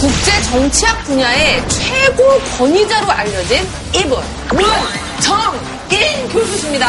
[0.00, 2.22] 국제 정치학 분야의 최고
[2.56, 3.58] 권위자로 알려진
[3.94, 4.18] 이분
[4.50, 6.86] 문정인 교수십니다.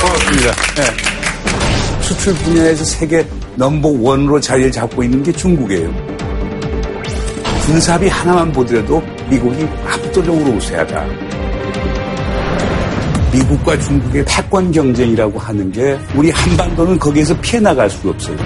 [0.00, 0.52] 고맙습니다.
[0.74, 2.00] 네.
[2.00, 3.26] 수출 분야에서 세계
[3.56, 5.92] 넘버 원으로 자리를 잡고 있는 게 중국이에요.
[7.66, 11.04] 군사비 하나만 보더라도 미국이 압도적으로 우세하다.
[13.34, 18.36] 미국과 중국의 패권 경쟁이라고 하는 게 우리 한반도는 거기에서 피해 나갈 수가 없어요.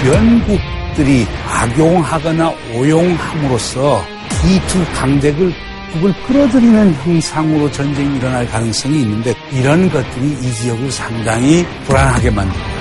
[0.00, 4.02] 주변국 들이 악용하거나 오용함으로써
[4.44, 12.76] 이두 강대국을 끌어들이는 형상으로 전쟁이 일어날 가능성이 있는데 이런 것들이 이 지역을 상당히 불안하게 만듭니다.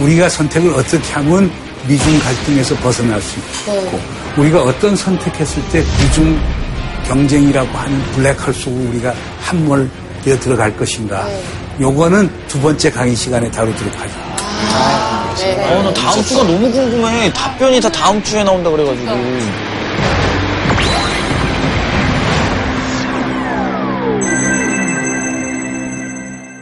[0.00, 1.50] 우리가 선택을 어떻게 하면
[1.88, 4.00] 미중 갈등에서 벗어날 수 있고
[4.38, 6.40] 우리가 어떤 선택했을 때 미중
[7.06, 9.90] 경쟁이라고 하는 블랙홀 속으로 우리가 함몰
[10.24, 11.26] 되어 들어갈 것인가.
[11.80, 14.23] 요거는 두 번째 강의 시간에 다루도록 하죠.
[15.42, 17.32] 어, 나 다음 주가 너무 궁금해.
[17.32, 19.10] 답변이 다 다음 주에 나온다 그래가지고.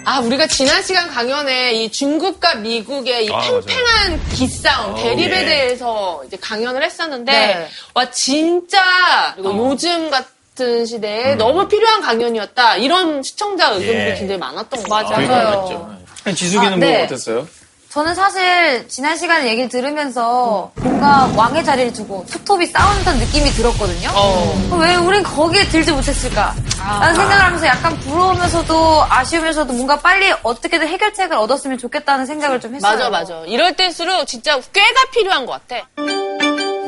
[0.05, 6.83] 아, 우리가 지난 시간 강연에 이 중국과 미국의 이 팽팽한 기싸움, 대립에 대해서 이제 강연을
[6.83, 7.69] 했었는데, 네.
[7.95, 12.77] 와, 진짜, 그리고 요즘 같은 시대에 너무 필요한 강연이었다.
[12.77, 14.15] 이런 시청자 의견들이 예.
[14.15, 15.28] 굉장히 많았던 것 맞아요.
[15.28, 15.97] 같아요.
[16.25, 16.34] 맞죠.
[16.34, 17.05] 지숙이는 아, 뭐 네.
[17.05, 17.47] 어땠어요?
[17.93, 24.09] 저는 사실 지난 시간에 얘기를 들으면서 뭔가 왕의 자리를 두고 투톱이 싸우는 듯한 느낌이 들었거든요.
[24.15, 24.79] 어.
[24.81, 26.55] 왜 우린 거기에 들지 못했을까?
[26.79, 32.93] 라는 생각을 하면서 약간 부러우면서도 아쉬우면서도 뭔가 빨리 어떻게든 해결책을 얻었으면 좋겠다는 생각을 좀 했어요.
[32.93, 33.43] 맞아, 맞아.
[33.45, 35.87] 이럴 때일수록 진짜 꾀가 필요한 것 같아.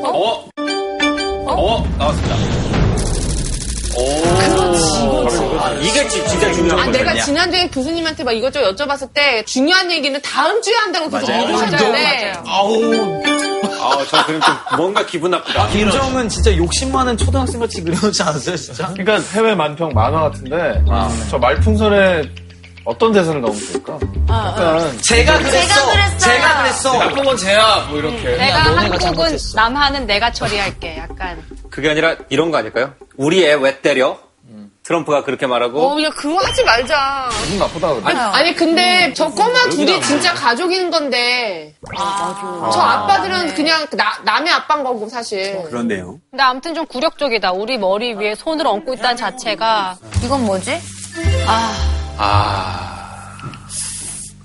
[0.05, 0.49] 어?
[1.47, 1.87] 어?
[1.99, 2.74] 나왔습니다.
[5.81, 6.97] 이게 지- 진짜 중요한 아, 거죠.
[6.99, 12.33] 내가 지난주에 교수님한테 막 이것저것 여쭤봤을 때 중요한 얘기는 다음 주에 한다고 계속 미루셨는데.
[12.45, 13.21] 아우.
[13.81, 15.67] 아, 저 그럼 좀 뭔가 기분 나쁘다.
[15.69, 18.87] 김정은 진짜 욕심 많은 초등학생 같이 그려놓지 않았어요, 진짜?
[18.93, 20.83] 그러니까 해외 만평 만화 같은데
[21.29, 22.23] 저 말풍선에
[22.85, 23.99] 어떤 대사를 넣으면 좋을까?
[24.29, 25.91] 약간 제가 그랬어!
[25.91, 26.17] 제가.
[26.17, 26.97] 제가 그랬어!
[26.99, 28.37] 나쁜 건 쟤야 뭐 이렇게.
[28.37, 29.37] 내가 너네가 한국은.
[29.55, 30.97] 남한은 내가 처리할게.
[30.97, 31.43] 약간.
[31.71, 32.93] 그게 아니라 이런 거 아닐까요?
[33.17, 34.19] 우리 애 왜 때려?
[34.83, 37.27] 트럼프가 그렇게 말하고 어, 야, 그거 하지 말자.
[37.43, 38.13] 기분 나쁘다 그래.
[38.13, 41.73] 아니, 근데 저 꼬마 둘이 진짜 가족인 건데.
[42.71, 45.59] 저 아빠들은 그냥 나, 남의 아빠인 거고, 사실.
[45.71, 46.19] 그런데요.
[46.29, 47.53] 근데 아무튼 좀 굴욕적이다.
[47.53, 49.97] 우리 머리 위에 손을 얹고 있다는 자체가.
[50.23, 50.79] 이건 뭐지?
[51.47, 51.73] 아.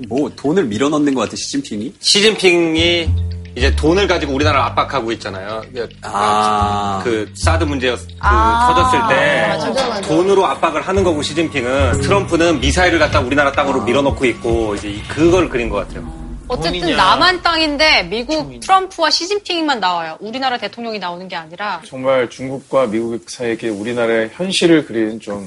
[0.08, 1.94] 뭐 돈을 밀어넣는 것 같아 시진핑이?
[2.00, 5.62] 시진핑이 이제 돈을 가지고 우리나라를 압박하고 있잖아요.
[6.02, 7.00] 아.
[7.04, 8.72] 그 사드 문제 그 아.
[8.72, 10.00] 터졌을 때 맞아, 맞아.
[10.02, 15.48] 돈으로 압박을 하는 거고 시진핑은 트럼프는 미사일을 갖다 우리나라 땅으로 밀어넣고 있고 이제 이- 그걸
[15.48, 16.19] 그린 것 같아요.
[16.50, 16.96] 어쨌든 돈이냐.
[16.96, 20.16] 남한 땅인데 미국 트럼프와 시진핑만 나와요.
[20.20, 21.80] 우리나라 대통령이 나오는 게 아니라.
[21.86, 25.46] 정말 중국과 미국 사이에 우리나라의 현실을 그리는 좀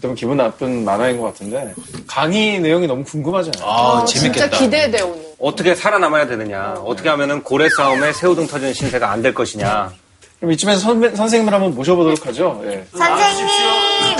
[0.00, 1.74] 너무 기분 나쁜 만화인 것 같은데
[2.06, 3.64] 강의 내용이 너무 궁금하잖아요.
[3.68, 4.58] 아, 진짜 재밌겠다.
[4.58, 5.24] 기대돼, 오늘.
[5.38, 9.92] 어떻게 살아남아야 되느냐, 어 떻게 하면은 고래 싸움에 새우등 터지는 신세가 안 될 것이냐.
[10.38, 12.62] 그럼 이쯤에서 선배, 선생님을 한번 모셔보도록 하죠.
[12.66, 12.84] 예.
[12.96, 14.13] 선생님!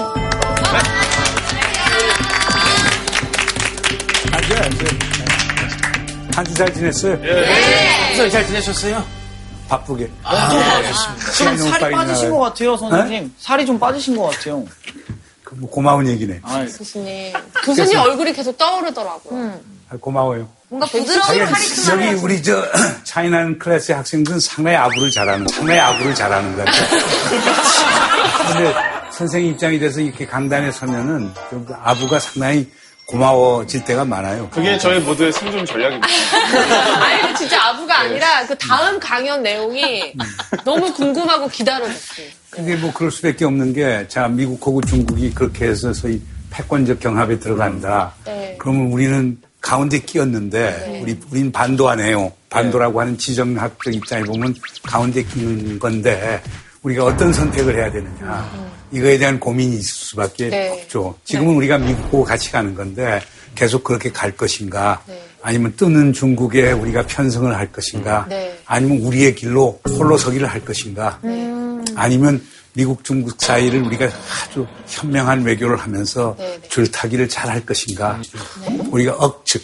[6.45, 7.21] 한 주 잘 지냈어요?
[7.21, 8.29] 네.
[8.31, 9.05] 잘 지내셨어요?
[9.69, 10.07] 바쁘게.
[10.07, 12.39] 좀 시간이 너무 살이 빨리 빠지신 지나가요.
[12.39, 13.35] 것 같아요, 선생님.
[13.39, 14.65] 살이 좀 빠지신 것 같아요.
[15.43, 16.41] 그 뭐 고마운 얘기네.
[16.43, 17.33] 아, 교수님.
[17.65, 19.61] 교수님 얼굴이 계속 떠오르더라고요.
[19.91, 20.49] 아, 고마워요.
[20.69, 21.95] 뭔가 부드러운 자기가 카리스마.
[22.07, 22.63] 여기 우리 저
[23.05, 26.99] 차이나는 클래스의 학생들은 상당히 아부를 잘하는 상당히 아부를 잘하는 것 같아요.
[28.49, 28.75] 근데
[29.13, 32.69] 선생님 입장이 돼서 이렇게 강단에 서면은 좀 아부가 상당히
[33.07, 34.49] 고마워질 때가 많아요.
[34.51, 36.09] 그게 저희 모두의 생존 전략입니다.
[37.05, 40.15] 아니, 진짜 아부가 아니라 그 다음 강연 내용이
[40.65, 42.27] 너무 궁금하고 기다려졌어요.
[42.51, 46.21] 그게 뭐 그럴 수밖에 없는 게, 자, 미국하고 중국이 그렇게 해서 소위
[46.51, 48.15] 패권적 경합에 들어간다.
[48.25, 48.57] 네.
[48.59, 52.33] 그러면 우리는 가운데 끼었는데, 우리, 우린 반도 안 해요.
[52.49, 54.55] 반도라고 하는 지정학적 입장에 보면
[54.85, 56.41] 가운데 끼는 건데,
[56.85, 58.51] 우리가 어떤 선택을 해야 되느냐.
[58.93, 60.69] 이거에 대한 고민이 있을 수밖에 네.
[60.71, 61.19] 없죠.
[61.25, 63.21] 지금은 우리가 미국하고 같이 가는 건데,
[63.55, 65.03] 계속 그렇게 갈 것인가.
[65.07, 65.21] 네.
[65.43, 68.27] 아니면 뜨는 중국에 우리가 편성을 할 것인가.
[68.29, 68.59] 네.
[68.67, 71.21] 아니면 우리의 길로 홀로 서기를 할 것인가.
[71.97, 72.45] 아니면
[72.75, 74.07] 미국 중국 사이를 우리가
[74.45, 76.69] 아주 현명한 외교를 하면서 네, 네.
[76.69, 78.21] 줄타기를 잘 할 것인가.
[78.91, 79.63] 우리가 억측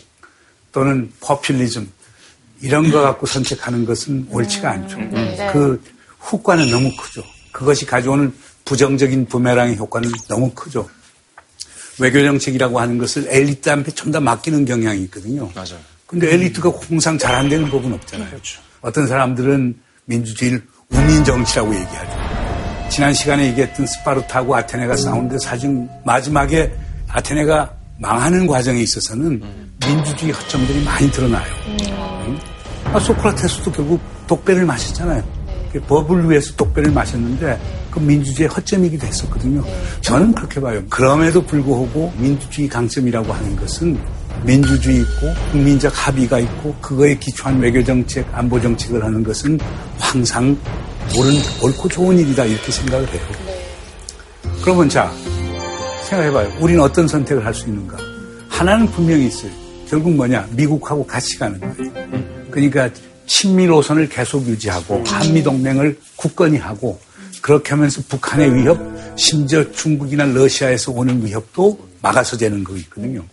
[0.72, 1.90] 또는 포퓰리즘
[2.62, 4.96] 이런 거 갖고 선택하는 것은 옳지가 않죠.
[5.52, 5.82] 그
[6.20, 7.22] 후과는 너무 크죠.
[7.52, 8.32] 그것이 가져오는
[8.64, 10.88] 부정적인 부메랑의 효과는 너무 크죠.
[11.98, 15.50] 외교 정책이라고 하는 것을 엘리트한테 전부 다 맡기는 경향이 있거든요.
[15.54, 15.78] 맞아요.
[16.06, 18.30] 근데 엘리트가 항상 잘 안 되는 법은 없잖아요.
[18.80, 19.76] 어떤 사람들은
[20.06, 22.88] 민주주의를 우민 정치라고 얘기하죠.
[22.90, 26.72] 지난 시간에 얘기했던 스파르타하고 아테네가 싸우는데 사실 마지막에
[27.08, 29.42] 아테네가 망하는 과정에 있어서는
[29.86, 31.46] 민주주의 허점들이 많이 드러나요.
[31.66, 32.38] 음.
[32.86, 35.22] 아, 소크라테스도 결국 독배를 마셨잖아요.
[35.72, 39.64] 그 법을 위해서 독배를 마셨는데 그 민주주의의 허점이기도 했었거든요.
[40.00, 40.82] 저는 그렇게 봐요.
[40.88, 43.98] 그럼에도 불구하고 민주주의 강점이라고 하는 것은
[44.44, 49.58] 민주주의 있고 국민적 합의가 있고 그거에 기초한 외교정책, 안보정책을 하는 것은
[49.98, 50.56] 항상
[51.18, 53.20] 옳은, 옳고 좋은 일이다 이렇게 생각을 해요.
[54.62, 55.10] 그러면 자
[56.04, 56.52] 생각해봐요.
[56.60, 57.96] 우리는 어떤 선택을 할 수 있는가?
[58.48, 59.50] 하나는 분명히 있어요.
[59.88, 60.46] 결국 뭐냐?
[60.52, 61.92] 미국하고 같이 가는 거예요.
[62.50, 62.88] 그러니까
[63.30, 66.98] 친미 노선을 계속 유지하고 한미 동맹을 굳건히 하고
[67.40, 68.76] 그렇게 하면서 북한의 위협,
[69.16, 73.24] 심지어 중국이나 러시아에서 오는 위협도 막아서 되는 거 있거든요.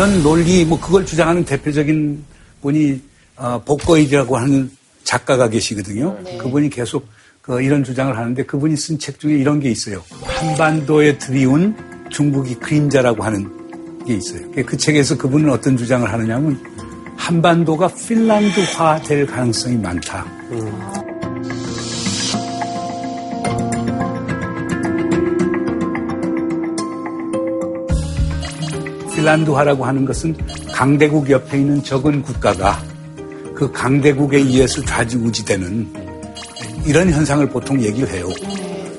[0.00, 2.24] 이런 논리, 뭐 그걸 주장하는 대표적인
[2.62, 3.02] 분이
[3.36, 4.70] 어, 복거일이라고 하는
[5.04, 6.16] 작가가 계시거든요.
[6.38, 7.06] 그분이 계속
[7.42, 10.02] 그 이런 주장을 하는데 그분이 쓴 책 중에 이런 게 있어요.
[10.22, 11.76] 한반도에 들이운
[12.08, 13.46] 중국이 그림자라고 하는
[14.06, 14.50] 게 있어요.
[14.64, 16.58] 그 책에서 그분은 어떤 주장을 하느냐면
[17.18, 20.24] 한반도가 핀란드화 될 가능성이 많다.
[29.20, 30.34] 핀란드화라고 하는 것은
[30.72, 32.82] 강대국 옆에 있는 적은 국가가
[33.54, 35.88] 그 강대국에 의해서 좌지우지되는
[36.86, 38.28] 이런 현상을 보통 얘기를 해요.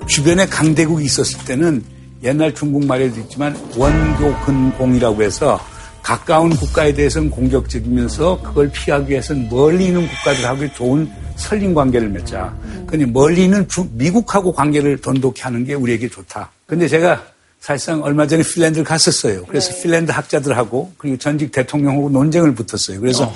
[0.08, 1.84] 주변에 강대국이 있었을 때는
[2.24, 5.60] 옛날 중국말에도 있지만 원교근공이라고 해서
[6.04, 12.54] 가까운 국가에 대해서는 공격적이면서 그걸 피하기 위해서는 멀리 있는 국가들하고 좋은 설린 관계를 맺자.
[12.88, 16.52] 근데 멀리 있는 주- 미국하고 관계를 돈독히 하는 게 우리에게 좋다.
[16.68, 17.24] 근데 제가
[17.62, 19.46] 사실상 얼마 전에 핀란드를 갔었어요.
[19.46, 23.00] 그래서 핀란드 학자들하고 그리고 전직 대통령하고 논쟁을 붙었어요.
[23.00, 23.32] 그래서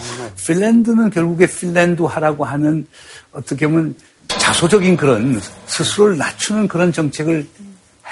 [0.48, 2.88] 핀란드는 결국에 핀란드화라고 하는
[3.32, 3.96] 어떻게 보면
[4.28, 7.48] 자조적인 그런 스스로를 낮추는 그런 정책을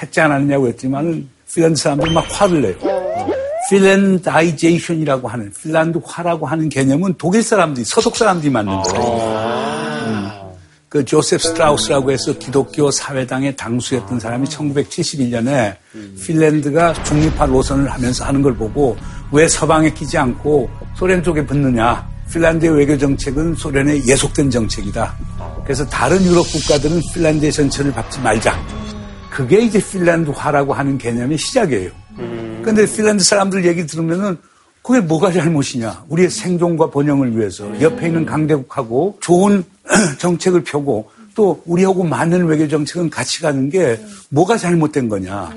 [0.02, 2.76] 했지 않았느냐고 했지만은 핀란드 사람들이 막 화를 내요.
[3.72, 9.63] Finlandization이라고 하는 핀란드화라고 하는 개념은 독일 사람들이 서독 사람들이 만든 거예요.
[10.94, 15.76] 그 조셉 스트라우스라고 해서 기독교 사회당의 당수였던 사람이 1971년에
[16.24, 18.96] 핀란드가 중립화 노선을 하면서 하는 걸 보고
[19.32, 22.08] 왜 서방에 끼지 않고 소련 쪽에 붙느냐.
[22.32, 25.16] 핀란드의 외교 정책은 소련의 예속된 정책이다.
[25.64, 28.56] 그래서 다른 유럽 국가들은 핀란드의 전철을 밟지 말자.
[29.32, 31.90] 그게 이제 핀란드화라고 하는 개념의 시작이에요.
[32.64, 34.38] 근데 핀란드 사람들 얘기 들으면은
[34.84, 36.04] 그게 뭐가 잘못이냐.
[36.10, 39.64] 우리의 생존과 번영을 위해서 옆에 있는 강대국하고 좋은
[40.20, 44.00] 정책을 펴고 또 우리하고 맞는 외교 정책은 같이 가는 게
[44.30, 45.52] 뭐가 잘못된 거냐.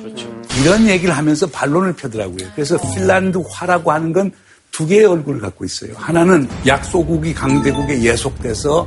[0.62, 2.49] 이런 얘기를 하면서 반론을 펴더라고요.
[2.55, 4.31] 그래서 핀란드화라고 하는 건
[4.77, 5.94] 두 개의 얼굴을 갖고 있어요.
[5.97, 8.87] 하나는 약소국이 강대국에 예속돼서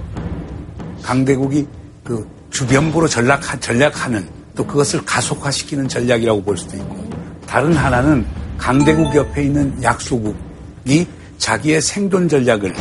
[1.02, 1.66] 강대국이
[2.04, 7.10] 그 주변부로 전략, 전략하는 또 그것을 가속화시키는 전략이라고 볼 수도 있고
[7.48, 8.24] 다른 하나는
[8.60, 11.08] 강대국 옆에 있는 약소국이
[11.40, 12.72] 자기의 생존 전략을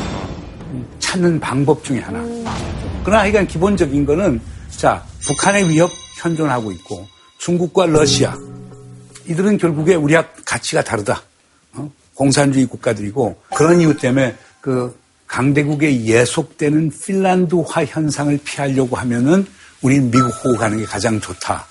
[0.99, 2.23] 찾는 방법 중에 하나.
[3.09, 4.39] 그러나 하여간 기본적인 거는
[4.69, 8.37] 자, 북한의 위협 현존하고 있고 중국과 러시아
[9.25, 11.23] 이들은 결국에 우리와 가치가 다르다.
[11.73, 11.91] 어?
[12.13, 14.95] 공산주의 국가들이고 그런 이유 때문에 그
[15.27, 19.47] 강대국에 예속되는 핀란드화 현상을 피하려고 하면은
[19.81, 21.67] 우리는 미국하고 가는 게 가장 좋다.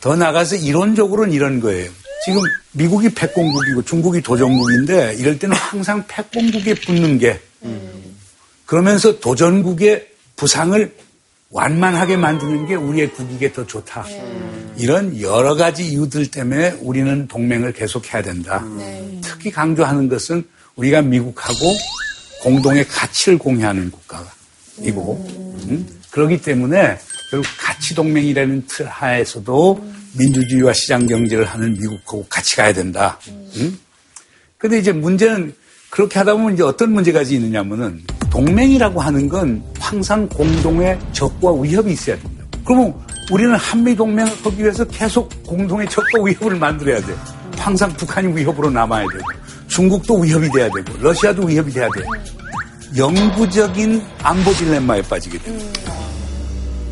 [0.00, 1.90] 더 나가서 이론적으로는 이런 거예요.
[2.24, 7.40] 지금 미국이 패권국이고 중국이 도전국인데 이럴 때는 항상 패권국에 붙는 게
[8.64, 10.09] 그러면서 도전국의
[10.40, 10.90] 부상을
[11.50, 14.06] 완만하게 만드는 게 우리의 국익에 더 좋다.
[14.78, 18.64] 이런 여러 가지 이유들 때문에 우리는 동맹을 계속해야 된다.
[19.20, 20.42] 특히 강조하는 것은
[20.76, 21.74] 우리가 미국하고
[22.42, 25.26] 공동의 가치를 공유하는 국가이고
[25.68, 26.00] 음?
[26.10, 26.98] 그렇기 때문에
[27.30, 33.18] 결국 가치 동맹이라는 틀 하에서도 민주주의와 시장 경제를 하는 미국하고 같이 가야 된다.
[33.28, 33.78] 음?
[34.56, 35.54] 근데 이제 문제는
[35.90, 42.16] 그렇게 하다 보면 이제 어떤 문제가 있느냐면은 동맹이라고 하는 건 항상 공동의 적과 위협이 있어야
[42.16, 42.44] 된다.
[42.64, 42.94] 그러면
[43.30, 47.14] 우리는 한미 동맹을 하기 위해서 계속 공동의 적과 위협을 만들어야 돼.
[47.56, 49.24] 항상 북한이 위협으로 남아야 되고
[49.68, 52.02] 중국도 위협이 돼야 되고 러시아도 위협이 돼야 돼.
[52.96, 55.58] 영구적인 안보 딜레마에 빠지게 돼.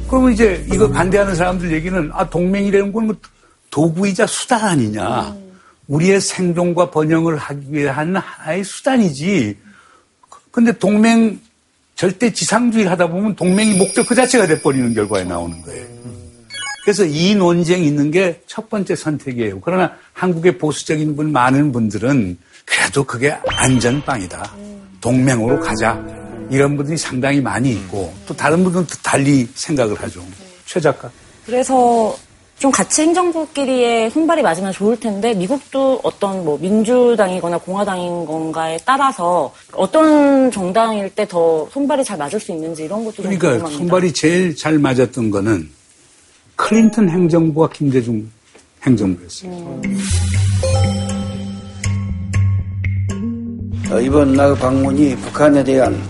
[0.08, 3.14] 그러면 이제 이거 반대하는 사람들 얘기는 아 동맹이라는 건 뭐
[3.70, 5.34] 도구이자 수단 아니냐.
[5.88, 9.56] 우리의 생존과 번영을 하기 위한 하나의 수단이지.
[10.58, 11.38] 근데 동맹
[11.94, 15.86] 절대 지상주의를 하다 보면 동맹이 목적 그 자체가 돼버리는 결과에 나오는 거예요.
[16.82, 19.60] 그래서 이 논쟁이 있는 게 첫 번째 선택이에요.
[19.60, 24.52] 그러나 한국의 보수적인 분 많은 분들은 그래도 그게 안전빵이다.
[25.00, 26.04] 동맹으로 가자.
[26.50, 30.26] 이런 분들이 상당히 많이 있고 또 다른 분들은 또 달리 생각을 하죠.
[30.66, 31.08] 최 작가.
[31.46, 32.18] 그래서
[32.58, 40.50] 좀 같이 행정부끼리의 손발이 맞으면 좋을 텐데 미국도 어떤 뭐 민주당이거나 공화당인 건가에 따라서 어떤
[40.50, 43.78] 정당일 때 더 손발이 잘 맞을 수 있는지 이런 것도 좀 그러니까 궁금합니다.
[43.78, 45.68] 손발이 제일 잘 맞았던 거는
[46.56, 48.28] 클린턴 행정부와 김대중
[48.82, 49.80] 행정부였어요.
[53.90, 56.00] 어, 이번 나 방문이 북한에 대한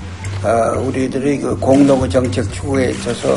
[0.44, 3.36] 아, 우리들의 그 공동 정책 추구에 있어서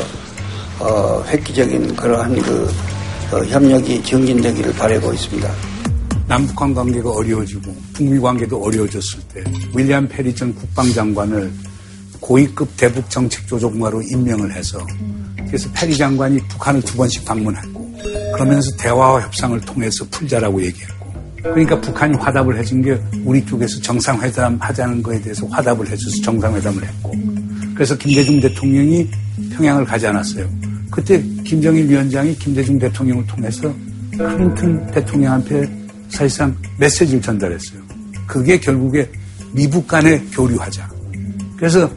[0.78, 2.68] 어, 획기적인 그러한 그
[3.32, 5.50] 어, 협력이 증진되기를 바라고 있습니다.
[6.28, 9.42] 남북한 관계가 어려워지고 북미 관계도 어려워졌을 때
[9.74, 11.50] 윌리엄 페리 전 국방장관을
[12.20, 14.78] 고위급 대북 정책 조정관으로 임명을 해서
[15.46, 17.98] 그래서 페리 장관이 북한을 두 번씩 방문했고
[18.34, 21.12] 그러면서 대화와 협상을 통해서 풀자라고 얘기했고
[21.42, 27.12] 그러니까 북한이 화답을 해준 게 우리 쪽에서 정상회담 하자는 거에 대해서 화답을 해줘서 정상회담을 했고
[27.74, 29.08] 그래서 김대중 대통령이
[29.56, 30.71] 평양을 가지 않았어요.
[30.92, 33.74] 그때 김정일 위원장이 김대중 대통령을 통해서
[34.16, 35.68] 클린턴 대통령한테
[36.10, 37.80] 사실상 메시지를 전달했어요.
[38.26, 39.10] 그게 결국에
[39.52, 40.88] 미북 간의 교류하자.
[41.56, 41.90] 그래서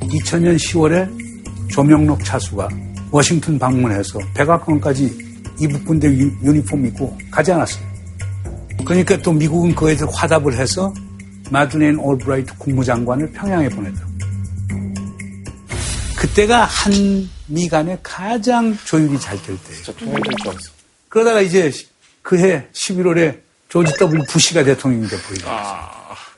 [0.00, 2.68] 2000년 10월에 조명록 차수가
[3.10, 5.28] 워싱턴 방문해서 백악관까지
[5.60, 7.84] 이북 군대 유- 유니폼 입고 가지 않았어요.
[8.86, 10.92] 그러니까 또 미국은 그에 대해서 화답을 해서
[11.50, 14.06] 마드레인 올브라이트 국무장관을 평양에 보냈다.
[16.38, 19.82] 그때가 한미 간에 가장 조율이 잘 될 때예요.
[19.82, 20.70] 진짜 통일될 줄 알았어.
[21.08, 21.72] 그러다가 이제
[22.22, 25.48] 그해 11월에 조지 W 부시가 대통령이 돼버리고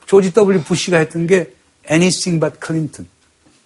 [0.07, 1.53] 조지 W 부시가 했던 게
[1.89, 3.05] anything but 클린턴.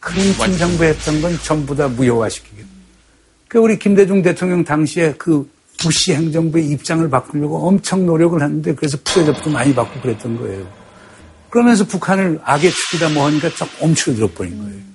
[0.02, 2.68] 클린턴 정부 했던 건 전부 다 무효화시키겠다.
[3.48, 9.50] 그 우리 김대중 대통령 당시에 그 부시 행정부의 입장을 바꾸려고 엄청 노력을 했는데 그래서 푸대접도
[9.52, 10.68] 많이 받고 그랬던 거예요.
[11.50, 14.95] 그러면서 북한을 악의 축이다 뭐 하니까 쫙 멈춰들어 버린 거예요.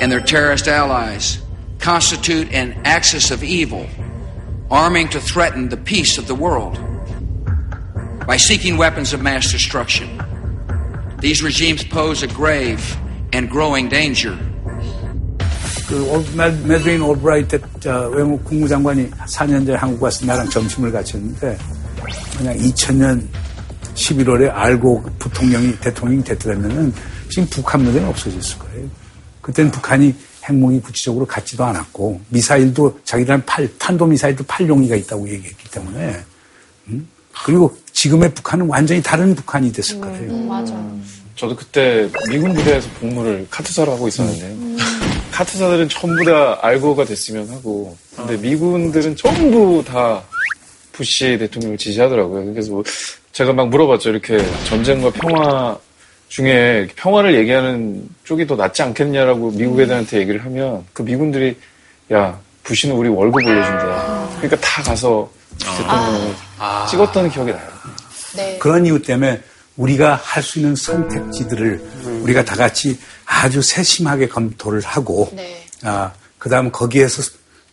[0.00, 1.38] and their terrorist allies
[1.78, 3.86] constitute an axis of evil,
[4.70, 6.78] arming to threaten the peace of the world
[8.26, 10.08] by seeking weapons of mass destruction.
[11.20, 12.96] These regimes pose a grave
[13.32, 14.36] and growing danger
[15.88, 21.14] 그 올- 매- 매드린 올브라이트 저 외무 국무장관이 4년 전에 한국 와서 나랑 점심을 같이
[21.16, 21.58] 했는데
[22.38, 23.26] 그냥 2000년
[23.94, 26.94] 11월에 알고 부통령이 대통령이 됐더라면은
[27.28, 28.86] 지금 북한 문제는 없어졌을 거예요.
[29.45, 30.11] 그때는 북한이
[30.43, 36.17] 핵무기 구체적으로 갖지도 않았고 미사일도 자기들은 팔 탄도 미사일도 팔 용의가 있다고 얘기했기 때문에
[36.87, 37.07] 음?
[37.45, 40.35] 그리고 지금의 북한은 완전히 다른 북한이 됐을 거예요.
[40.45, 40.73] 맞아.
[41.35, 44.83] 저도 그때 미군 부대에서 복무를 카트사로 하고 있었는데
[45.31, 50.23] 카트사들은 전부 다 알고가 됐으면 하고 근데 미군들은 전부 다
[50.91, 52.45] 부시 대통령을 지지하더라고요.
[52.45, 52.83] 그래서 뭐
[53.31, 54.09] 제가 막 물어봤죠.
[54.09, 55.77] 이렇게 전쟁과 평화
[56.35, 61.57] 중에 평화를 얘기하는 쪽이 더 낫지 않겠냐라고 미국 애들한테 얘기를 하면 그 미군들이
[62.11, 64.27] 야 부시는 우리 월급 올려준다.
[64.39, 66.35] 그러니까 다 가서 대통령을
[66.89, 67.67] 찍었던 기억이 나요.
[68.35, 68.57] 네.
[68.57, 69.41] 그런 이유 때문에
[69.77, 75.63] 우리가 할 수 있는 선택지들을 우리가 다 같이 아주 세심하게 검토를 하고, 네.
[75.83, 77.23] 아, 그 다음 거기에서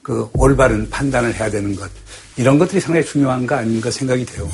[0.02, 1.90] 그 올바른 판단을 해야 되는 것.
[2.36, 4.48] 이런 것들이 상당히 중요한 거 아닌가 생각이 돼요.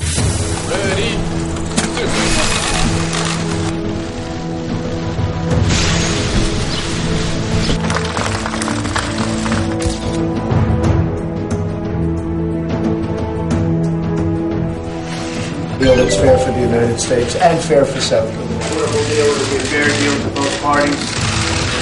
[16.99, 18.47] United States and fair for South Korea.
[18.47, 21.15] be fair deal to both parties.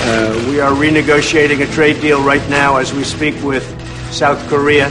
[0.04, 3.64] Uh, we are renegotiating a trade deal right now as we speak with
[4.12, 4.88] South Korea.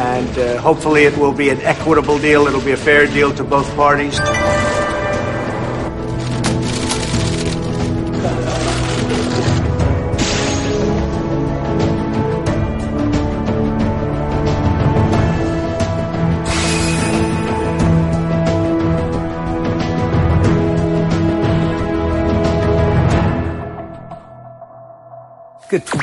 [0.00, 2.46] And uh, hopefully it will be an equitable deal.
[2.46, 4.18] It'll be a fair deal to both parties.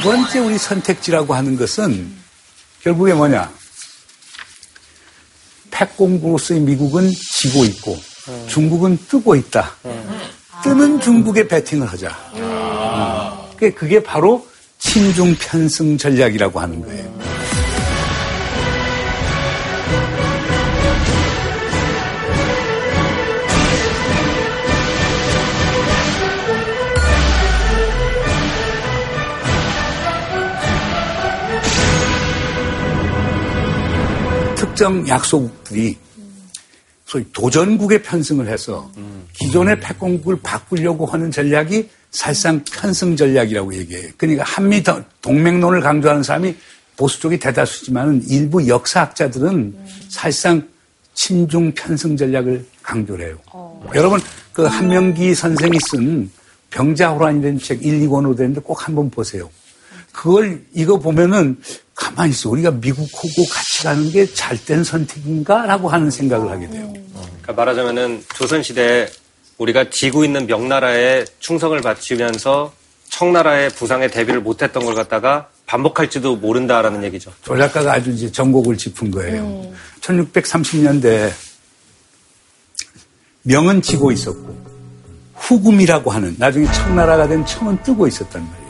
[0.05, 2.13] 번째 우리 선택지라고 하는 것은
[2.83, 3.51] 결국에 뭐냐.
[5.71, 7.99] 패공으로서의 미국은 지고 있고
[8.47, 9.75] 중국은 뜨고 있다.
[10.63, 12.09] 뜨는 중국에 배팅을 하자.
[12.35, 13.51] 음.
[13.53, 14.47] 그게- 그게 바로
[14.77, 17.19] 친중 편승 전략이라고 하는 거예요.
[34.75, 35.97] 특정 약소국들이
[37.05, 38.91] 소위 도전국에 편승을 해서
[39.33, 44.09] 기존의 패권국을 바꾸려고 하는 전략이 사실상 편승 전략이라고 얘기해요.
[44.17, 44.83] 그러니까 한미
[45.21, 46.55] 동맹론을 강조하는 사람이
[46.97, 49.77] 보수 쪽이 대다수지만 일부 역사학자들은
[50.09, 50.67] 사실상
[51.13, 53.37] 친중 편승 전략을 강조를 해요.
[53.53, 53.89] 어.
[53.95, 54.19] 여러분
[54.51, 56.29] 그 한명기 선생이 쓴
[56.71, 59.49] 병자호란이라는 책 1, 2권으로 되는데 꼭 한번 보세요.
[60.11, 61.57] 그걸 이거 보면은
[61.95, 66.93] 가만히 있어 우리가 미국하고 같이 가는 게 잘된 선택인가라고 하는 생각을 하게 돼요.
[67.13, 69.09] 그러니까 말하자면은 조선 시대
[69.57, 72.73] 우리가 지고 있는 명나라에 충성을 바치면서
[73.09, 77.31] 청나라의 부상에 대비를 못했던 걸 갖다가 반복할지도 모른다라는 얘기죠.
[77.41, 79.43] 조 작가가 아주 이제 전곡을 짚은 거예요.
[79.43, 79.73] 음.
[80.01, 81.31] 1630년대
[83.43, 84.55] 명은 지고 있었고
[85.35, 88.64] 후금이라고 하는 나중에 청나라가 된 청은 뜨고 있었단 말이에요.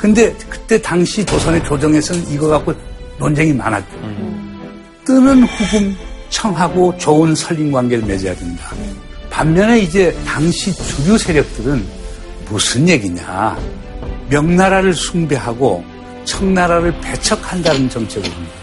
[0.00, 2.72] 근데 그때 당시 조선의 조정에서는 이거 갖고
[3.18, 3.86] 논쟁이 많았죠.
[4.02, 4.80] 음.
[5.04, 5.94] 뜨는 후금
[6.30, 8.70] 청하고 좋은 설림 관계를 맺어야 된다.
[9.28, 11.86] 반면에 이제 당시 주류 세력들은
[12.48, 13.58] 무슨 얘기냐.
[14.30, 15.84] 명나라를 숭배하고
[16.24, 18.54] 청나라를 배척한다는 정책을 합니다.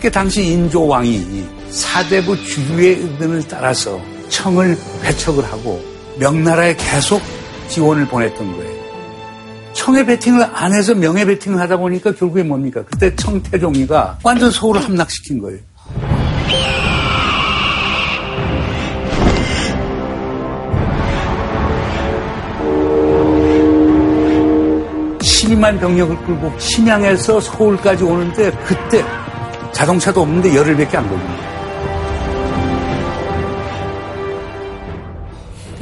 [0.00, 5.82] 그 당시 인조왕이 사대부 주류의 의견을 따라서 청을 배척을 하고
[6.20, 7.20] 명나라에 계속
[7.68, 8.81] 지원을 보냈던 거예요.
[9.74, 12.82] 청의 배팅을 안 해서 명예 배팅을 하다 보니까 결국에 뭡니까?
[12.84, 15.58] 그때 청태종이가 완전 서울을 함락시킨 거예요.
[25.20, 29.04] 12만 병력을 끌고 신양에서 서울까지 오는데 그때
[29.72, 31.52] 자동차도 없는데 열흘밖에 안 걸립니다.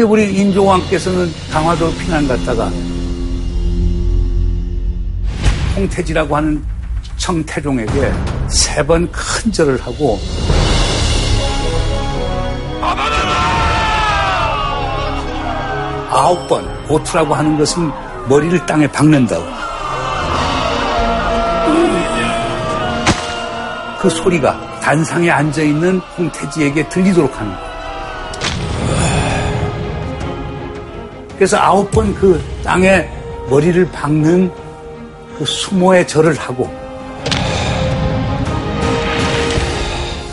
[0.01, 2.71] 우리 인조왕께서는 강화도로 피난 갔다가
[5.76, 6.63] 홍태지라고 하는
[7.17, 8.13] 청태종에게
[8.49, 10.19] 세 번 큰 절을 하고
[16.11, 17.91] 아홉 번 고투라고 하는 것은
[18.28, 19.45] 머리를 땅에 박는다고.
[24.00, 27.71] 그 소리가 단상에 앉아 있는 홍태지에게 들리도록 하는 거예요.
[31.37, 33.09] 그래서 아홉 번 그 땅에
[33.49, 34.50] 머리를 박는
[35.41, 36.71] 그 수모의 절을 하고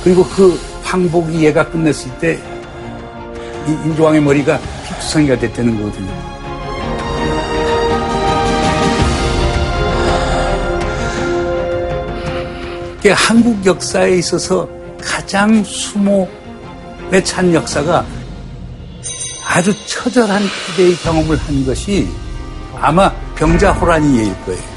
[0.03, 2.37] 그리고 그 황복이 얘가 끝냈을 때
[3.65, 6.11] 인조왕의 머리가 피투성이가 됐다는 거거든요.
[13.15, 14.67] 한국 역사에 있어서
[15.01, 16.27] 가장 수모에
[17.23, 18.05] 찬 역사가
[19.47, 20.41] 아주 처절한
[20.75, 22.09] 패배의 경험을 한 것이
[22.75, 24.76] 아마 병자호란이일 거예요.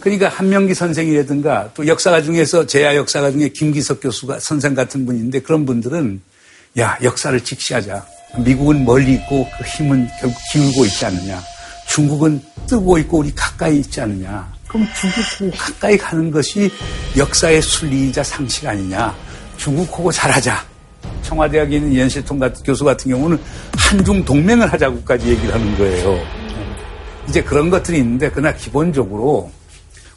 [0.00, 5.66] 그러니까 한명기 선생이라든가 또 역사가 중에서 제야 역사가 중에 김기석 교수가 선생 같은 분인데 그런
[5.66, 6.20] 분들은
[6.78, 8.06] 야 역사를 직시하자.
[8.38, 11.42] 미국은 멀리 있고 그 힘은 결국 기울고 있지 않느냐.
[11.88, 14.52] 중국은 뜨고 있고 우리 가까이 있지 않느냐.
[14.68, 16.70] 그럼 중국하고 가까이 가는 것이
[17.16, 19.14] 역사의 순리이자 상식 아니냐.
[19.56, 20.64] 중국하고 잘하자.
[21.22, 23.38] 청와대학에 있는 연실통 같은 교수 같은 경우는
[23.76, 26.20] 한중 동맹을 하자고까지 얘기를 하는 거예요.
[27.28, 29.50] 이제 그런 것들이 있는데 그러나 기본적으로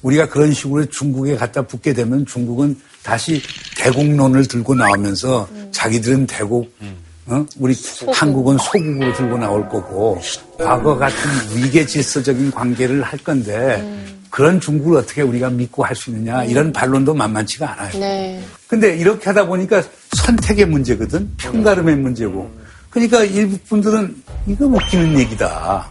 [0.02, 3.42] 우리가 그런 식으로 중국에 갖다 붙게 되면 중국은 다시
[3.78, 5.70] 대국론을 들고 나오면서 음.
[5.72, 6.96] 자기들은 대국 음.
[7.28, 7.46] 어?
[7.60, 8.20] 우리 소국.
[8.20, 10.20] 한국은 소국으로 들고 나올 거고
[10.58, 11.18] 과거 같은
[11.56, 14.22] 위계 질서적인 관계를 할 건데 음.
[14.30, 16.50] 그런 중국을 어떻게 우리가 믿고 할 수 있느냐 음.
[16.50, 18.00] 이런 반론도 만만치가 않아요.
[18.00, 18.42] 네.
[18.68, 19.84] 근데 이렇게 하다 보니까
[20.18, 22.50] 선택의 문제거든 편가름의 문제고
[22.90, 24.16] 그러니까 일부 분들은
[24.48, 25.90] 이거 웃기는 얘기다.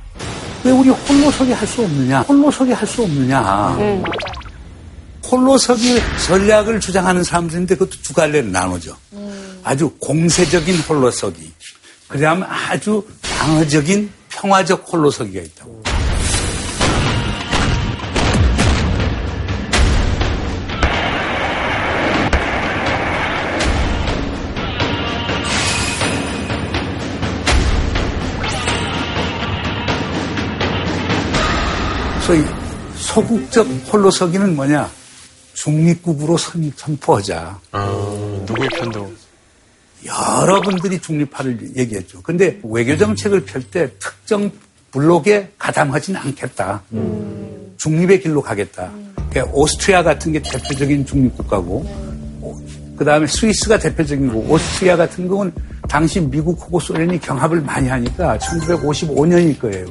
[0.65, 2.21] 왜 우리 홀로서기 할수 없느냐?
[2.23, 3.77] 홀로서기 할수 없느냐?
[3.79, 4.03] 음.
[5.31, 8.97] 홀로 서기 전략을 주장하는 사람들인데 그것도 두 갈래로 나누죠.
[9.13, 9.61] 음.
[9.63, 11.53] 아주 공세적인 홀로 서기.
[12.09, 15.83] 그다음 아주 방어적인 평화적 홀로 서기가 있다고.
[32.31, 32.45] 소위
[32.95, 34.89] 소국적 홀로서기는 뭐냐?
[35.55, 37.59] 중립국으로 선, 선포하자.
[37.73, 39.13] 아, 누구의 편도?
[40.07, 42.23] 여러분들이 중립화를 얘기했죠.
[42.23, 44.49] 근데 외교 정책을 펼 때 특정
[44.93, 46.85] 블록에 가담하지는 않겠다.
[46.93, 47.75] 음.
[47.79, 48.93] 중립의 길로 가겠다.
[48.95, 49.13] 음.
[49.29, 51.85] 그러니까 오스트리아 같은 게 대표적인 중립국가고,
[52.97, 55.53] 그 다음에 스위스가 대표적인 거고, 오스트리아 같은 경우는
[55.89, 59.87] 당시 미국하고 소련이 경합을 많이 하니까 1955년일 거예요.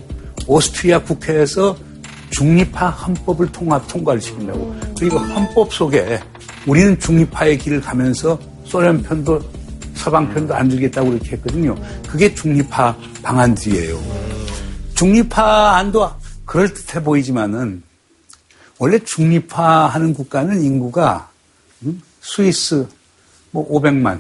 [0.48, 1.89] 오스트리아 국회에서
[2.32, 4.76] 중립화 헌법을 통합 통과를 시킨다고.
[4.98, 6.20] 그리고 헌법 속에
[6.68, 9.40] 우리는 중립화의 길을 가면서 소련 편도
[9.96, 11.76] 서방 편도 안 들겠다고 그렇게 했거든요.
[12.08, 14.00] 그게 중립화 방안들이에요.
[14.96, 16.10] 중립화 안도
[16.46, 17.84] 그럴 듯해 보이지만은
[18.78, 21.30] 원래 중립화하는 국가는 인구가
[21.84, 22.02] 음?
[22.22, 22.88] 스위스
[23.52, 24.20] 뭐 500만,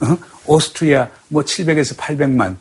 [0.00, 0.18] 어?
[0.46, 2.56] 오스트리아 뭐 700에서 800만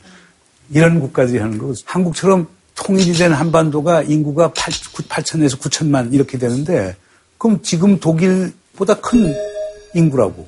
[0.69, 2.47] 이런 국가들이 하는 거고 한국처럼
[2.83, 6.95] 통일이 된 한반도가 인구가 8, 8천에서 9천만 이렇게 되는데
[7.37, 9.33] 그럼 지금 독일보다 큰
[9.93, 10.47] 인구라고.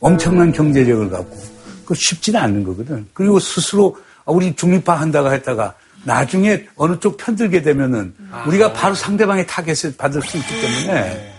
[0.00, 1.36] 엄청난 경제력을 갖고.
[1.84, 3.06] 그 쉽지는 않는 거거든.
[3.12, 5.74] 그리고 스스로 아, 우리 중립화 한다고 했다가
[6.04, 8.14] 나중에 어느 쪽 편들게 되면은
[8.46, 11.32] 우리가 바로 상대방의 타겟을 받을 수 있기 때문에.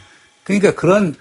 [0.44, 1.16] 그러니까 그런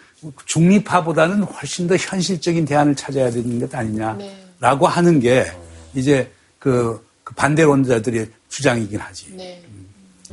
[0.47, 5.47] 중립화보다는 훨씬 더 현실적인 대안을 찾아야 되는 것 아니냐라고 하는 게
[5.95, 9.27] 이제 그, 그 반대론자들의 주장이긴 하지.
[9.31, 9.87] 음.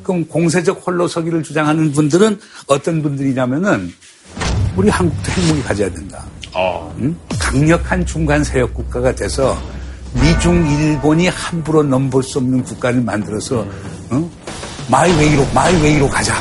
[0.03, 3.93] 그럼 공세적 홀로서기를 주장하는 분들은 어떤 분들이냐면은
[4.75, 6.25] 우리 한국도 핵무기 가져야 된다.
[6.97, 7.17] 음?
[7.37, 9.61] 강력한 중간 세력 국가가 돼서
[10.13, 13.67] 미중 일본이 함부로 넘볼 수 없는 국가를 만들어서
[14.09, 14.31] 어?
[14.89, 16.35] 마이웨이로 마이웨이로 가자.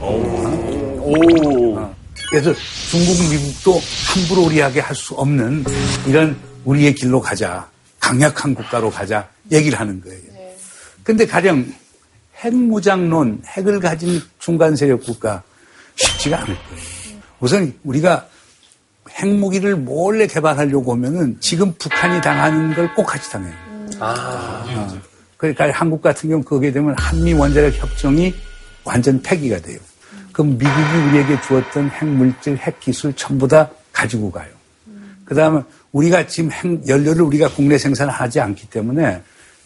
[0.00, 1.78] 오.
[1.78, 1.94] 어?
[2.28, 2.52] 그래서
[2.90, 3.80] 중국, 미국도
[4.12, 5.64] 함부로 우리한테 할 수 없는
[6.06, 7.68] 이런 우리의 길로 가자.
[8.00, 9.28] 강력한 국가로 가자.
[9.50, 10.20] 얘기를 하는 거예요.
[11.02, 11.72] 근데 가령
[12.44, 15.42] 핵무장론, 핵을 가진 중간 세력 국가
[15.94, 17.20] 쉽지가 않을 거예요.
[17.40, 18.26] 우선 우리가
[19.10, 23.54] 핵무기를 몰래 개발하려고 하면은 지금 북한이 당하는 걸 꼭 같이 당해요.
[24.00, 24.64] 아.
[24.68, 24.98] 어.
[25.36, 28.34] 그러니까 한국 같은 경우 그게 되면 한미 원자력 협정이
[28.84, 29.78] 완전 폐기가 돼요.
[30.32, 34.48] 그럼 미국이 우리에게 주었던 핵물질, 핵기술 전부 다 가지고 가요.
[35.26, 35.60] 그 다음에
[35.92, 39.20] 우리가 지금 핵 연료를 우리가 국내 생산하지 않기 때문에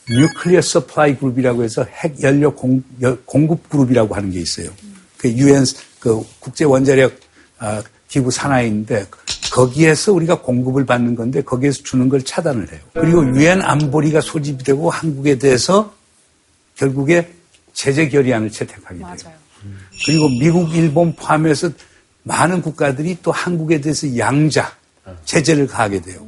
[0.09, 4.71] Nuclear Supply Group이라고 해서 핵 연료 공, 공급 그룹이라고 하는 게 있어요.
[5.17, 5.65] 그 유엔
[6.01, 7.13] 그 국제 원자력
[7.59, 9.07] 아, 기구 산하에 있는데
[9.53, 12.81] 거기에서 우리가 공급을 받는 건데 거기에서 주는 걸 차단을 해요.
[12.95, 15.95] 그리고 유엔 안보리가 소집이 되고 한국에 대해서
[16.75, 17.31] 결국에
[17.75, 19.07] 제재 결의안을 채택하게 돼요.
[19.07, 19.39] 맞아요.
[20.07, 21.71] 그리고 미국, 일본 포함해서
[22.23, 24.80] 많은 국가들이 또 한국에 대해서 양자
[25.25, 26.27] 제재를 가하게 돼요.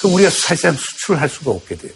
[0.00, 1.92] 그럼 우리가 사실상 수출을 할 수가 없게 돼요.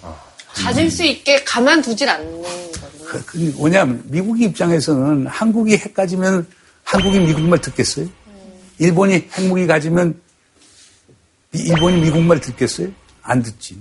[0.55, 2.73] 가질 수 있게 가만두질 않는 거예요.
[3.07, 6.47] 그, 그, 뭐냐면 미국 입장에서는 한국이 핵 가지면
[6.85, 8.09] 한국이 미국 말 듣겠어요?
[8.79, 10.21] 일본이 핵무기 가지면
[11.53, 12.89] 일본이 미국 말 듣겠어요?
[13.23, 13.81] 안 듣지.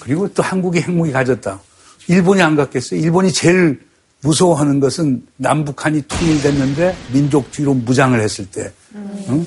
[0.00, 1.60] 그리고 또 한국이 핵무기 가졌다.
[2.08, 3.00] 일본이 안 갖겠어요?
[3.00, 3.80] 일본이 제일
[4.22, 9.46] 무서워하는 것은 남북한이 통일됐는데 민족주의로 무장을 했을 때 응?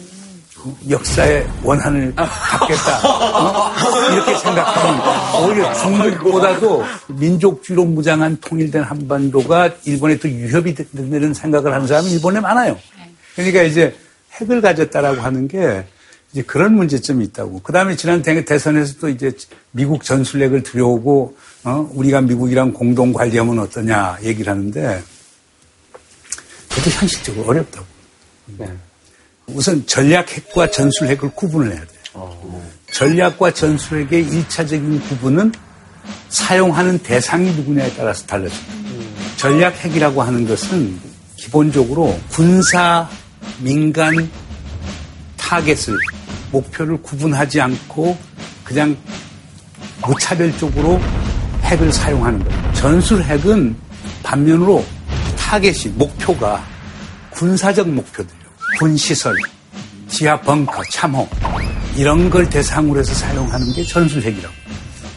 [0.90, 3.72] 역사의 원한을 갖겠다 어?
[4.12, 12.12] 이렇게 생각하면 오히려 중국보다도 민족주의로 무장한 통일된 한반도가 일본에 또 유협이 된다는 생각을 하는 사람이
[12.12, 12.78] 일본에 많아요.
[13.36, 13.96] 그러니까 이제
[14.34, 15.86] 핵을 가졌다라고 하는 게
[16.32, 17.62] 이제 그런 문제점이 있다고.
[17.62, 19.32] 그 다음에 지난 대선에서 또 이제
[19.72, 21.90] 미국 전술핵을 들여오고, 어?
[21.94, 25.04] 우리가 미국이랑 공동 관리하면 어떠냐 얘기를 하는데,
[26.70, 27.86] 그것도 현실적으로 어렵다고.
[28.58, 28.68] 네.
[29.54, 32.00] 우선 전략핵과 전술핵을 구분을 해야 돼요.
[32.14, 32.70] 어.
[32.92, 35.52] 전략과 전술핵의 1차적인 구분은
[36.30, 38.74] 사용하는 대상이 누구냐에 따라서 달라집니다.
[38.74, 39.16] 음.
[39.38, 41.00] 전략핵이라고 하는 것은
[41.36, 43.08] 기본적으로 군사,
[43.60, 44.30] 민간,
[45.38, 45.98] 타겟을
[46.52, 48.18] 목표를 구분하지 않고
[48.64, 48.96] 그냥
[50.06, 51.00] 무차별적으로
[51.64, 52.74] 핵을 사용하는 거예요.
[52.74, 53.76] 전술 핵은
[54.24, 54.84] 반면으로
[55.38, 56.64] 타겟이 목표가
[57.32, 58.39] 군사적 목표들이에요.
[58.80, 59.36] 군시설,
[60.08, 61.28] 지하 벙커, 참호
[61.98, 64.56] 이런 걸 대상으로 해서 사용하는 게 전술 핵이라고.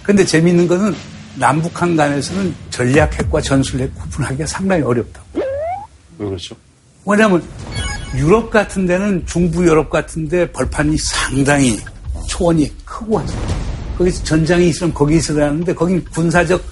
[0.02, 0.92] 근데 재미있는 거는
[1.36, 5.26] 남북한 간에서는 전략 핵과 전술 핵 구분하기가 상당히 어렵다고.
[6.18, 6.56] 왜 그렇죠?
[7.06, 7.40] 왜냐하면
[8.16, 11.78] 유럽 같은 데는 중부 유럽 같은 데 벌판이 상당히
[12.26, 13.32] 초원이 크고 하죠.
[13.96, 16.64] 거기서 전장이 있으면 거기서 하는데 거긴 군사적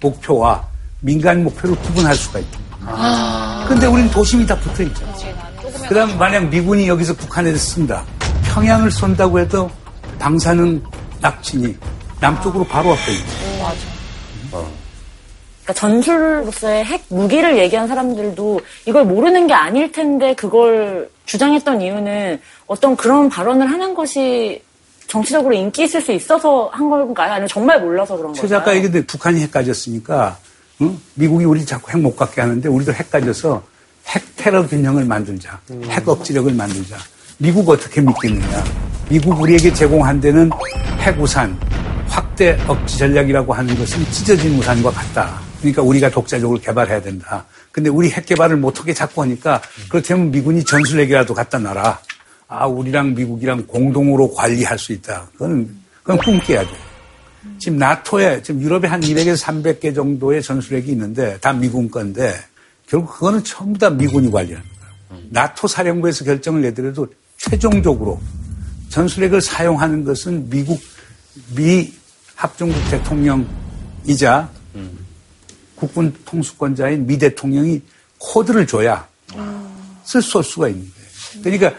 [0.00, 0.66] 목표와
[1.00, 2.58] 민간 목표를 구분할 수가 있다.
[2.84, 3.64] 아.
[3.68, 5.06] 근데 우리는 도심이 다 붙어 있죠.
[5.88, 8.04] 그 다음 만약 미군이 여기서 북한에 쓴다.
[8.54, 9.70] 평양을 쏜다고 해도
[10.18, 10.82] 방사능
[11.20, 11.76] 낙진이
[12.20, 13.62] 남쪽으로 바로 앞에 있죠.
[13.62, 13.76] 맞아.
[14.52, 14.70] 어.
[15.62, 22.96] 그러니까 전술로서의 핵 무기를 얘기한 사람들도 이걸 모르는 게 아닐 텐데 그걸 주장했던 이유는 어떤
[22.96, 24.62] 그런 발언을 하는 것이
[25.08, 27.32] 정치적으로 인기 있을 수 있어서 한 건가요?
[27.32, 28.58] 아니면 정말 몰라서 그런 건가요?
[28.58, 30.36] 아까 얘기했는데 북한이 핵 가졌으니까
[30.82, 30.98] 응?
[31.14, 33.62] 미국이 우리 자꾸 핵 못 갖게 하는데 우리도 핵 가져서
[34.06, 35.60] 핵 테러 균형을 만들자.
[35.70, 35.82] 음.
[35.84, 36.96] 핵 억지력을 만들자.
[37.38, 38.64] 미국 어떻게 믿겠느냐.
[39.08, 40.50] 미국 우리에게 제공한 데는
[41.00, 41.58] 핵 우산,
[42.08, 45.40] 확대 억지 전략이라고 하는 것은 찢어진 우산과 같다.
[45.60, 47.44] 그러니까 우리가 독자적으로 개발해야 된다.
[47.72, 52.00] 근데 우리 핵 개발을 못하게 자꾸 하니까 그렇다면 미군이 전술핵이라도 갖다 놔라.
[52.48, 55.28] 아, 우리랑 미국이랑 공동으로 관리할 수 있다.
[55.32, 55.68] 그건,
[56.02, 56.68] 그건 꿈깨야 돼.
[57.58, 62.34] 지금 나토에, 지금 유럽에 한 200에서 300개 정도의 전술핵이 있는데 다 미군 건데
[62.86, 64.66] 결국 그거는 전부 다 미군이 관리하는
[65.08, 65.22] 거예요.
[65.30, 68.20] 나토 사령부에서 결정을 내더라도 최종적으로
[68.88, 70.80] 전술핵을 사용하는 것은 미국,
[71.54, 71.92] 미
[72.34, 74.50] 합중국 대통령이자
[75.74, 77.82] 국군 통수권자인 미 대통령이
[78.18, 79.06] 코드를 줘야
[80.04, 81.42] 쓸 수가 있는 거예요.
[81.42, 81.74] 그러니까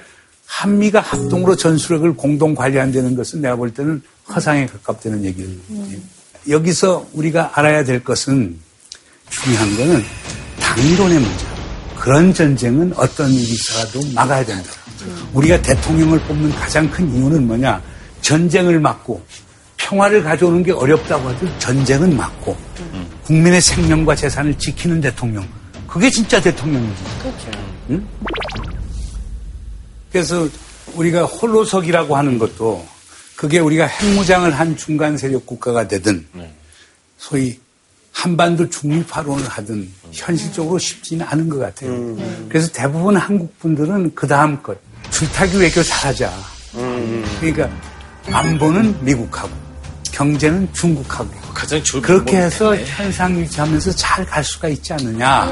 [0.46, 5.50] 한미가 합동으로 전술핵을 공동 관리한다는 것은 내가 볼 때는 허상에 가깝다는 얘기를.
[5.70, 6.10] 음.
[6.50, 8.58] 여기서 우리가 알아야 될 것은
[9.30, 10.04] 중요한 거는
[10.68, 11.46] 당론의 문제.
[11.96, 14.70] 그런 전쟁은 어떤 일이 있어도 막아야 된다.
[15.02, 15.30] 음.
[15.34, 17.82] 우리가 대통령을 뽑는 가장 큰 이유는 뭐냐?
[18.22, 19.24] 전쟁을 막고
[19.78, 22.58] 평화를 가져오는 게 어렵다고 하도 전쟁은 막고
[22.94, 23.08] 음.
[23.24, 25.48] 국민의 생명과 재산을 지키는 대통령.
[25.88, 27.04] 그게 진짜 대통령이지.
[27.22, 27.52] 그렇죠.
[27.92, 28.08] 응?
[30.12, 30.48] 그래서
[30.96, 32.86] 우리가 홀로석이라고 하는 것도
[33.36, 36.52] 그게 우리가 핵무장을 한 중간 세력 국가가 되든 네.
[37.18, 37.60] 소위
[38.18, 41.92] 한반도 중립화론을 하든 현실적으로 쉽지는 않은 것 같아요.
[41.92, 42.48] 음.
[42.50, 44.76] 그래서 대부분 한국 분들은 그 다음 것
[45.12, 46.34] 줄타기 외교 잘하자.
[46.76, 47.24] 음.
[47.40, 47.70] 그러니까
[48.32, 49.52] 안보는 미국하고
[50.12, 55.46] 경제는 중국하고 가장 그렇게 해서 현상 유지하면서 잘 갈 수가 있지 않느냐.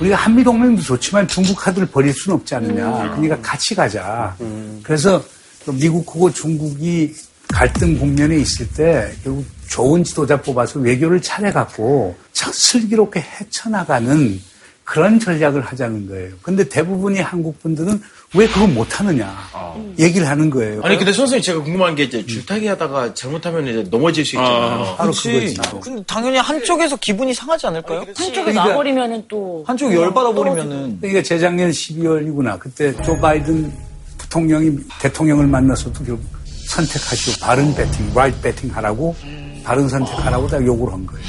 [0.00, 3.02] 우리가 한미동맹도 좋지만 중국 카드를 버릴 수는 없지 않느냐.
[3.02, 3.10] 음.
[3.10, 4.34] 그러니까 같이 가자.
[4.40, 4.80] 음.
[4.82, 5.22] 그래서
[5.66, 7.14] 미국하고 중국이
[7.48, 14.40] 갈등 국면에 있을 때 결국 좋은 지도자 뽑아서 외교를 차려갖고 슬기롭게 헤쳐나가는
[14.84, 16.34] 그런 전략을 하자는 거예요.
[16.42, 18.00] 근데 대부분이 한국 분들은
[18.34, 19.92] 왜 그걸 못하느냐 어.
[19.98, 20.80] 얘기를 하는 거예요.
[20.84, 24.84] 아니 근데 선생님 제가 궁금한 게 이제 줄타기 하다가 잘못하면 이제 넘어질 수 있잖아요.
[24.84, 25.56] 아, 바로 그거지.
[25.80, 28.00] 근데 당연히 한쪽에서 기분이 상하지 않을까요?
[28.00, 30.98] 한쪽에 그러니까, 나버리면은 또 한쪽 열 받아 버리면은.
[31.00, 32.58] 그러니까 재작년 12월이구나.
[32.60, 33.72] 그때 조 바이든
[34.18, 36.24] 부통령이 대통령을 만나서도 결국
[36.68, 39.16] 선택하시고 바른 배팅, 라이트 배팅 하라고
[39.64, 41.24] 바른 선택하라고 다 요구를 한 거예요.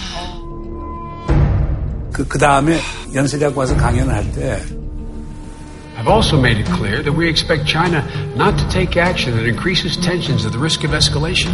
[2.13, 2.77] 그, 그 다음에
[3.15, 4.61] 연세대학 와서 강연을 할 때,
[6.00, 8.06] I've also made it clear that we expect China
[8.36, 11.52] not to take action that increases tensions at the risk of escalation.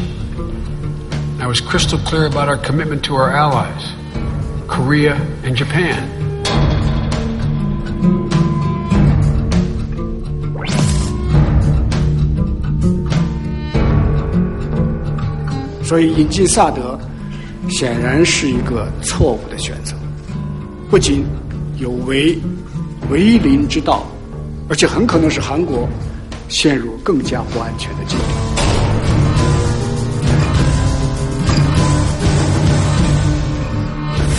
[1.40, 3.92] I was crystal clear about our commitment to our allies,
[4.68, 6.22] Korea and Japan.
[15.85, 16.98] So 引进萨德
[17.68, 19.94] 显然是一个错误的选择。
[20.88, 21.26] 不仅
[21.76, 22.38] 有违
[23.11, 24.07] 为邻之道，
[24.68, 25.88] 而且很可能使韩国
[26.48, 28.24] 陷入更加不安全的境地。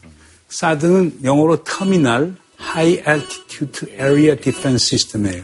[0.50, 5.44] 사드는 영어로 Terminal High Altitude Area Defense System이에요.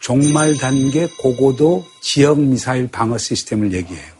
[0.00, 4.18] 종말 단계 고고도 지역 미사일 방어 시스템을 얘기해요.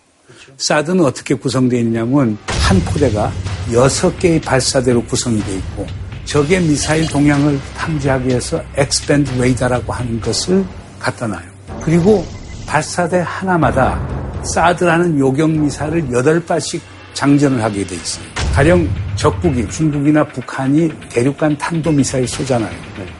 [0.56, 3.32] 사드는 어떻게 구성되어 있냐면 한 포대가
[3.72, 5.86] 여섯 개의 발사대로 구성이 되어 있고
[6.24, 10.64] 적의 미사일 동향을 탐지하기 위해서 X-band 레이더라고 하는 것을
[10.98, 11.48] 갖다 놔요.
[11.82, 12.26] 그리고
[12.66, 16.80] 발사대 하나마다 사드라는 요격 미사를 8발씩
[17.14, 18.24] 장전을 하게 돼 있어요.
[18.54, 22.70] 가령 적국이 중국이나 북한이 대륙간 탄도 미사일 쏘잖아요.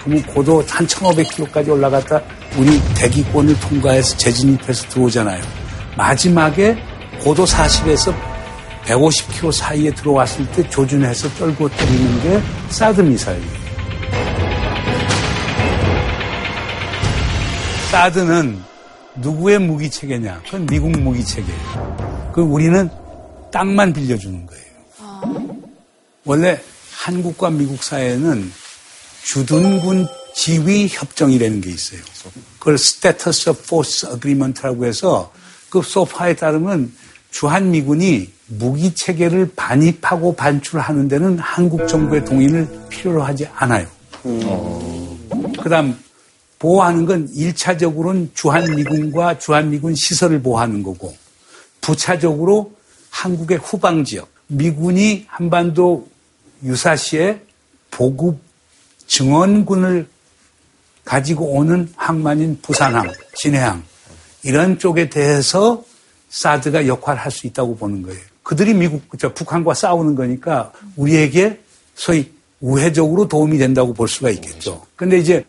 [0.02, 2.20] 그러면 고도 한 1,500km까지 올라갔다
[2.56, 5.42] 우리 대기권을 통과해서 재진입해서 들어오잖아요.
[5.96, 6.76] 마지막에
[7.20, 8.14] 고도 40에서
[8.84, 13.68] 150km 사이에 들어왔을 때 조준해서 떨고 때리는 게 사드 미사일이에요.
[17.90, 18.62] 사드는
[19.20, 20.42] 누구의 무기 체계냐?
[20.44, 22.30] 그건 미국 무기 체계예요.
[22.34, 22.88] 그 우리는
[23.52, 24.64] 땅만 빌려주는 거예요.
[26.24, 26.60] 원래
[26.92, 28.52] 한국과 미국 사이에는
[29.24, 32.00] 주둔군 지휘 협정이라는 게 있어요.
[32.58, 35.32] 그걸 Status of Force Agreement라고 해서
[35.70, 36.92] 그 소파에 따르면
[37.30, 43.86] 주한 미군이 무기 체계를 반입하고 반출하는 데는 한국 정부의 동의를 필요로 하지 않아요.
[45.62, 45.98] 그다음
[46.58, 51.16] 보호하는 건 1차적으로는 주한미군과 주한미군 시설을 보호하는 거고
[51.80, 52.72] 부차적으로
[53.10, 56.08] 한국의 후방 지역 미군이 한반도
[56.64, 57.40] 유사시에
[57.90, 58.38] 보급
[59.06, 60.08] 증원군을
[61.04, 63.82] 가지고 오는 항만인 부산항, 진해항
[64.42, 65.82] 이런 쪽에 대해서
[66.28, 68.20] 사드가 역할을 할 수 있다고 보는 거예요.
[68.42, 71.60] 그들이 미국, 저 북한과 싸우는 거니까 우리에게
[71.94, 74.84] 소위 우회적으로 도움이 된다고 볼 수가 있겠죠.
[74.96, 75.44] 근데 이제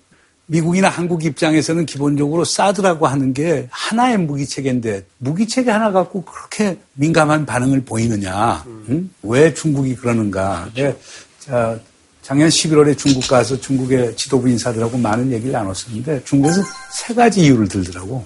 [0.51, 6.79] 미국이나 한국 입장에서는 기본적으로 사드라고 하는 게 하나의 무기 체계인데 무기 체계 하나 갖고 그렇게
[6.95, 8.65] 민감한 반응을 보이느냐?
[8.89, 9.09] 응?
[9.21, 10.67] 왜 중국이 그러는가?
[10.73, 10.97] 네,
[11.37, 11.79] 자,
[12.23, 18.25] 작년 11월에 중국 가서 중국의 지도부 인사들하고 많은 얘기를 나눴었는데 중국에서 세 가지 이유를 들더라고.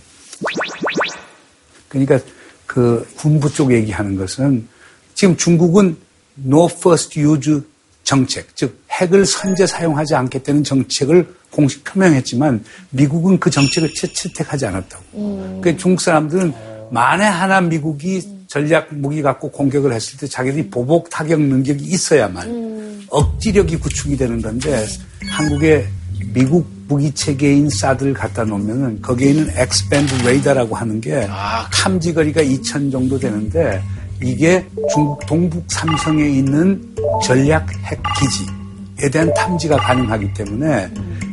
[1.89, 2.19] 그러니까
[2.65, 4.65] 그 군부 쪽 얘기하는 것은
[5.13, 5.97] 지금 중국은
[6.45, 7.61] no first use
[8.03, 15.03] 정책, 즉 핵을 선제 사용하지 않겠다는 정책을 공식 표명했지만 미국은 그 정책을 채택하지 않았다고.
[15.15, 15.61] 음.
[15.61, 16.53] 그 중국 사람들은
[16.91, 23.05] 만에 하나 미국이 전략 무기 갖고 공격을 했을 때 자기들이 보복 타격 능력이 있어야만 음.
[23.09, 24.85] 억지력이 구축이 되는 건데
[25.27, 25.87] 한국에
[26.33, 32.41] 미국 무기 체계인 사드를 갖다 놓으면은 거기에 있는 X-band 레이더라고 하는 게 아, 탐지 거리가
[32.43, 33.81] 2천 정도 되는데
[34.21, 40.89] 이게 중국 동북 삼성에 있는 전략 핵 기지에 대한 탐지가 가능하기 때문에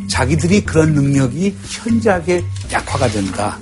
[0.09, 3.59] 자기들이 그런 능력이 현저하게 약화가 된다.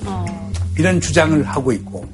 [0.78, 2.08] 이런 주장을 하고 있고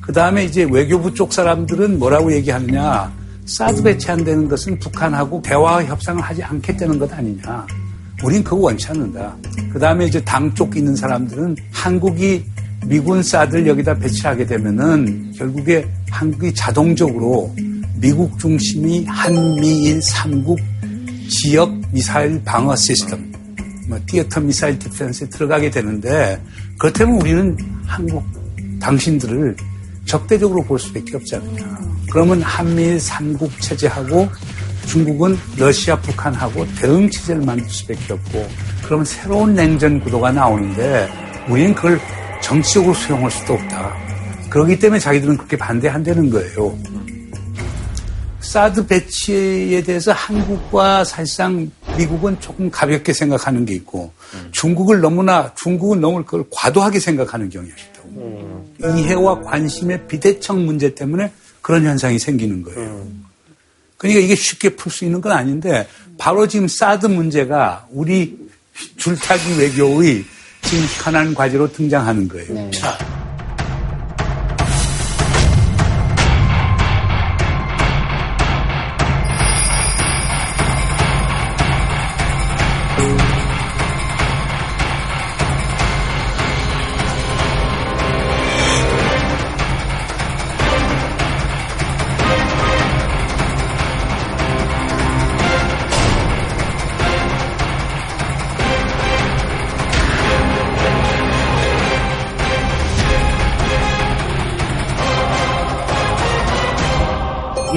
[0.00, 3.12] 그 다음에 이제 외교부 쪽 사람들은 뭐라고 얘기하느냐
[3.46, 7.66] 사드 배치 안 되는 것은 북한하고 대화 협상을 하지 않겠다는 것 아니냐.
[8.22, 9.34] 우린 그거 원치 않는다.
[9.72, 12.44] 그 다음에 이제 당 쪽 있는 사람들은 한국이
[12.86, 17.54] 미군 사드를 여기다 배치하게 되면은 결국에 한국이 자동적으로
[18.00, 20.58] 미국 중심이 한미일 삼국
[21.28, 23.30] 지역 미사일 방어 시스템,
[23.88, 26.40] 뭐 티어터 미사일 디펜스에 들어가게 되는데
[26.78, 28.24] 그렇다면 우리는 한국
[28.80, 29.54] 당신들을
[30.06, 31.78] 적대적으로 볼 수밖에 없지 않느냐.
[32.10, 34.28] 그러면 한미일 삼국 체제하고
[34.86, 38.48] 중국은 러시아, 북한하고 대응 체제를 만들 수밖에 없고
[38.82, 41.06] 그러면 새로운 냉전 구도가 나오는데
[41.50, 42.00] 우리는 그걸
[42.42, 43.94] 정치적으로 수용할 수도 없다.
[44.48, 46.76] 그렇기 때문에 자기들은 그렇게 반대한다는 거예요.
[48.40, 54.12] 사드 배치에 대해서 한국과 사실상 미국은 조금 가볍게 생각하는 게 있고
[54.52, 58.70] 중국을 너무나 중국은 너무 그걸 과도하게 생각하는 경향이 있다고.
[58.96, 63.06] 이해와 관심의 비대称문제 때문에 그런 현상이 생기는 거예요.
[63.98, 68.38] 그러니까 이게 쉽게 풀 수 있는 건 아닌데 바로 지금 사드 문제가 우리
[68.96, 70.24] 줄타기 외교의
[70.62, 72.54] 지금 현안 과제로 등장하는 거예요.
[72.54, 72.70] 네.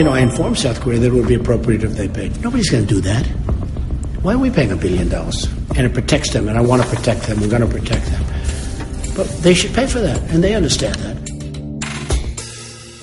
[0.04, 2.36] You know, I informed South Korea that it would be appropriate if they paid.
[2.44, 3.26] Nobody's going to do that.
[4.22, 5.48] Why are we paying a billion dollars?
[5.78, 7.40] And it protects them, and I want to protect them.
[7.40, 8.22] We're going to protect them.
[9.16, 11.16] But they should pay for that, and they understand that.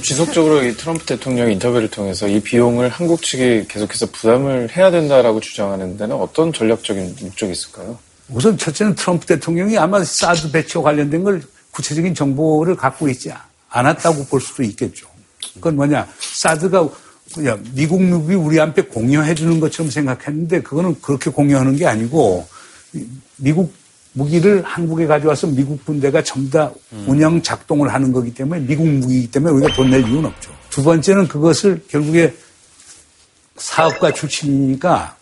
[0.03, 5.97] 지속적으로 이 트럼프 대통령 인터뷰를 통해서 이 비용을 한국 측이 계속해서 부담을 해야 된다라고 주장하는
[5.97, 7.99] 데는 어떤 전략적인 목적이 있을까요?
[8.29, 13.33] 우선 첫째는 트럼프 대통령이 아마 사드 배치와 관련된 걸 구체적인 정보를 갖고 있지
[13.71, 15.09] 않았다고 볼 수도 있겠죠.
[15.55, 16.07] 그건 뭐냐.
[16.19, 16.89] 사드가
[17.35, 22.47] 그냥 미국 무기 우리한테 공여해 주는 것처럼 생각했는데 그거는 그렇게 공여하는 게 아니고
[23.37, 23.73] 미국
[24.13, 26.73] 무기를 한국에 가져와서 미국 군대가 전부 다
[27.07, 30.51] 운영 작동을 하는 거기 때문에 미국 무기이기 때문에 우리가 돈 낼 이유는 없죠.
[30.71, 32.35] 두 번째는 그것을 결국에
[33.57, 35.17] 사업가 출신이니까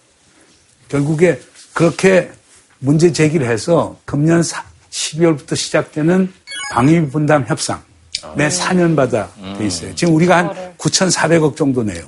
[0.88, 1.38] 결국에
[1.74, 2.30] 그렇게
[2.78, 6.32] 문제 제기를 해서 금년 12월부터 시작되는
[6.70, 7.82] 방위 분담 협상
[8.36, 9.94] 매 4년마다 돼 있어요.
[9.94, 12.04] 지금 우리가 한 9,400억 정도 내요.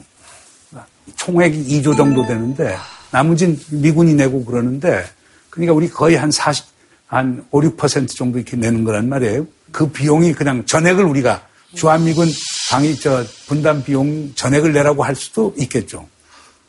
[1.16, 2.76] 총액이 2조 정도 되는데
[3.10, 5.04] 나머지는 미군이 내고 그러는데
[5.50, 6.64] 그러니까 우리 거의 한 40,
[7.06, 9.46] 한 5, 6% 정도 이렇게 내는 거란 말이에요.
[9.72, 11.42] 그 비용이 그냥 전액을 우리가
[11.74, 12.28] 주한미군
[12.70, 16.08] 방위 저 분담 비용 전액을 내라고 할 수도 있겠죠.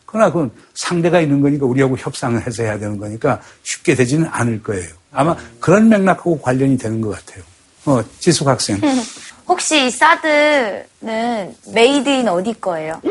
[0.05, 4.89] 그러나 그건 상대가 있는 거니까 우리하고 협상을 해서 해야 되는 거니까 쉽게 되지는 않을 거예요.
[5.11, 7.43] 아마 그런 맥락하고 관련이 되는 것 같아요.
[7.85, 8.79] 어, 지숙 학생.
[9.51, 13.01] 혹시 이 사드는 made in 어디 거예요?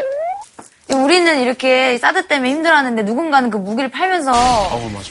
[0.89, 4.33] 우리는 이렇게 사드 때문에 힘들어하는데 누군가는 그 무기를 팔면서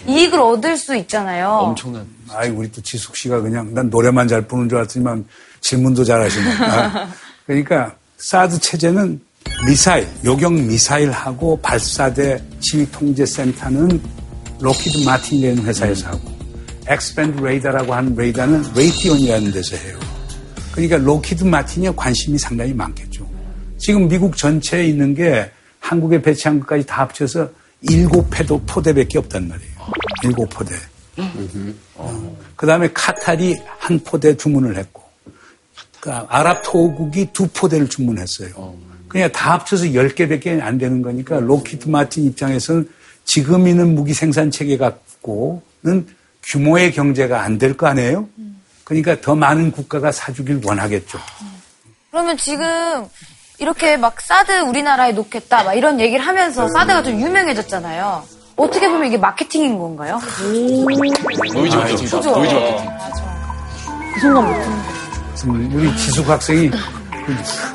[0.08, 1.50] 이익을 얻을 수 있잖아요.
[1.50, 2.08] 엄청난.
[2.34, 5.24] 아이, 우리 또 지숙 씨가 그냥 난 노래만 잘 부르는 줄 알았지만
[5.62, 6.52] 질문도 잘하시네.
[6.66, 7.08] 아,
[7.46, 9.22] 그러니까 사드 체제는
[9.68, 14.02] 미사일, 요격 미사일하고 발사대 지휘 통제 센터는
[14.60, 16.32] 록히드 마틴이라는 회사에서 하고
[16.88, 20.09] X-band 레이더라고 하는 레이더는 레이시온이라는 데서 해요.
[20.88, 23.30] 그러니까 록히드 마틴의 관심이 상당히 많겠죠.
[23.78, 25.50] 지금 미국 전체에 있는 게
[25.80, 27.50] 한국에 배치한 것까지 다 합쳐서
[27.82, 29.72] 일곱 포대, 포대밖에 없단 말이에요.
[30.24, 30.76] 일곱 포대.
[31.96, 32.38] 어.
[32.56, 35.02] 그 다음에 카탈이 한 포대 주문을 했고,
[36.00, 38.76] 그러니까 아랍 토후국이 두 포대를 주문했어요.
[39.08, 42.88] 그냥 다 합쳐서 10개밖에 안 되는 거니까 록히드 마틴 입장에서는
[43.26, 46.08] 지금 있는 무기 생산 체계 갖고는
[46.44, 48.28] 규모의 경제가 안 될 거 아니에요?
[48.90, 51.20] 그러니까 더 많은 국가가 사주길 원하겠죠.
[52.10, 53.08] 그러면 지금
[53.60, 58.24] 이렇게 막 사드 우리나라에 놓겠다 막 이런 얘기를 하면서 사드가 좀 유명해졌잖아요.
[58.56, 60.20] 어떻게 보면 이게 마케팅인 건가요?
[60.42, 61.98] 노이즈 마케팅.
[61.98, 62.32] 그죠?
[62.32, 62.90] 노이즈 마케팅.
[64.16, 65.76] 그 생각 못했는데.
[65.76, 66.72] 우리 지숙 학생이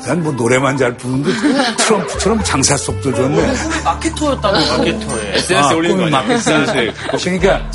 [0.05, 1.31] 난 뭐 노래만 잘 부르는데
[1.77, 3.53] 트럼프처럼 장삿속도 좋네.
[3.83, 5.35] 트위터에다가 트위터에.
[5.37, 6.33] SNS에 올리는 거 아니에요?
[6.37, 6.93] SNS에.
[7.19, 7.71] 그러니까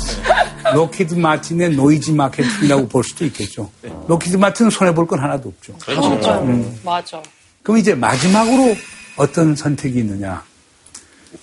[0.73, 3.69] 록히드 마틴의 노이즈 마케팅이라고 볼 수도 있겠죠.
[4.07, 5.73] 록히드 마틴은 손해볼 건 하나도 없죠.
[5.85, 6.31] 그렇죠.
[6.43, 6.79] 음.
[6.83, 7.21] 맞아.
[7.63, 8.75] 그럼 이제 마지막으로
[9.17, 10.43] 어떤 선택이 있느냐.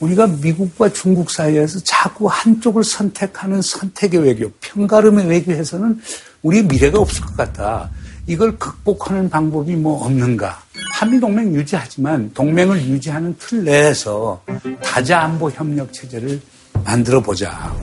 [0.00, 6.00] 우리가 미국과 중국 사이에서 자꾸 한쪽을 선택하는 선택의 외교, 편가름의 외교에서는
[6.42, 7.90] 우리의 미래가 없을 것 같다.
[8.28, 10.60] 이걸 극복하는 방법이 뭐 없는가.
[10.92, 14.42] 한미 동맹 유지하지만 동맹을 유지하는 틀 내에서
[14.82, 16.38] 다자 안보 협력 체제를
[16.84, 17.74] 만들어 보자.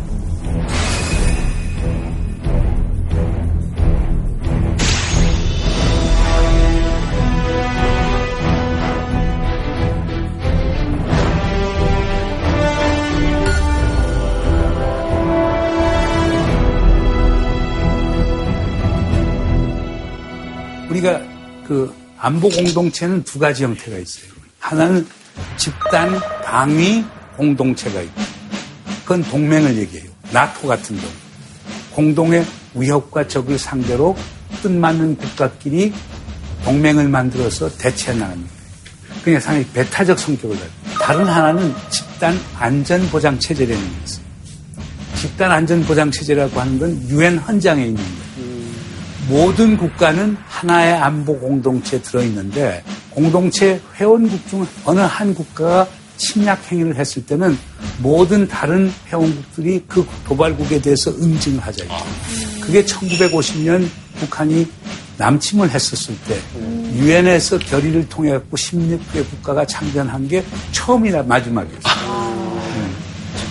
[21.67, 24.31] 그 안보 공동체는 두 가지 형태가 있어요.
[24.59, 25.05] 하나는
[25.57, 27.03] 집단 방위
[27.35, 28.21] 공동체가 있고,
[29.03, 30.09] 그건 동맹을 얘기해요.
[30.31, 31.11] 나토 같은 경우.
[31.91, 34.15] 공동의 위협과 적을 상대로
[34.61, 35.93] 뜻맞는 국가끼리
[36.63, 38.55] 동맹을 만들어서 대체해 거예요.
[39.23, 40.75] 그냥 상당히 배타적 성격을 가지고.
[40.99, 44.25] 다른 하나는 집단 안전보장 체제라는 게 있어요.
[45.15, 48.24] 집단 안전보장 체제라고 하는 건 유엔 헌장에 있는 거예요.
[49.27, 57.25] 모든 국가는 하나의 안보 공동체에 들어있는데 공동체 회원국 중 어느 한 국가가 침략 행위를 했을
[57.25, 57.57] 때는
[57.99, 61.85] 모든 다른 회원국들이 그 도발국에 대해서 응징을 하자.
[62.61, 63.87] 그게 1950년
[64.19, 64.67] 북한이
[65.17, 66.39] 남침을 했었을 때
[66.93, 72.55] 유엔에서 결의를 통해 갖고 16개 국가가 참전한 게 처음이라 마지막이었어요.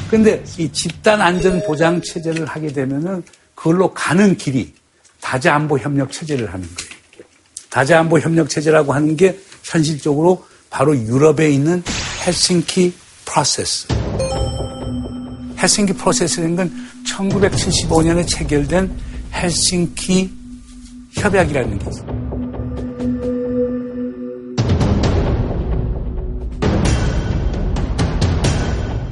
[0.09, 3.22] 그런데 이 집단 안전 보장 체제를 하게 되면은
[3.55, 4.72] 그걸로 가는 길이
[5.25, 6.91] 다자안보 협력 체제를 하는 거예요.
[7.70, 11.83] 다자안보 협력 체제라고 하는 게 현실적으로 바로 유럽에 있는
[12.27, 12.95] 헬싱키
[13.25, 13.89] 프로세스.
[15.59, 18.95] 헬싱키 프로세스라는 건 1975년에 체결된
[19.33, 20.31] 헬싱키
[21.14, 22.25] 협약이라는 게 있어요.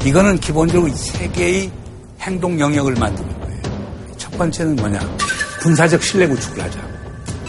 [0.05, 1.71] 이거는 기본적으로 세 개의
[2.21, 3.63] 행동 영역을 만드는 거예요.
[4.19, 5.22] 첫 번째는 뭐냐?
[5.63, 6.81] 군사적 신뢰 구축을 하자.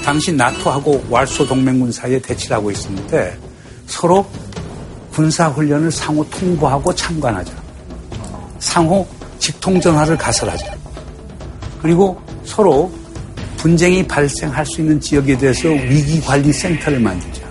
[0.05, 3.39] 당시 나토하고 왈소 동맹군 사이에 대치를 하고 있었는데
[3.87, 4.29] 서로
[5.11, 7.51] 군사 훈련을 상호 통보하고 참관하자.
[8.59, 9.07] 상호
[9.39, 10.77] 직통 전화를 가설하자.
[11.81, 12.93] 그리고 서로
[13.57, 17.41] 분쟁이 발생할 수 있는 지역에 대해서 위기 관리 센터를 만들자.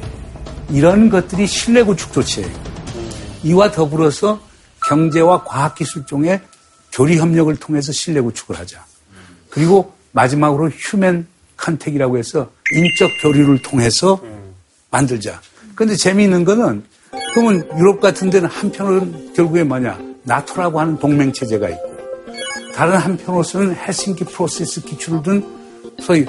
[0.71, 2.49] 이런 것들이 신뢰 구축 조치예요.
[3.43, 4.41] 이와 더불어서
[4.87, 6.41] 경제와 과학기술 쪽의
[6.93, 8.85] 교류 협력을 통해서 신뢰 구축을 하자.
[9.51, 14.21] 그리고 마지막으로 human contact이라고 해서 인적 교류를 통해서
[14.91, 15.41] 만들자.
[15.75, 16.85] 근데 재미있는 거는
[17.35, 21.93] 그러면 유럽 같은 데는 한편으로는 결국에 뭐냐 나토라고 하는 동맹 체제가 있고
[22.75, 25.45] 다른 한편으로서는 헬싱키 프로세스 기초를 둔
[26.01, 26.27] 소위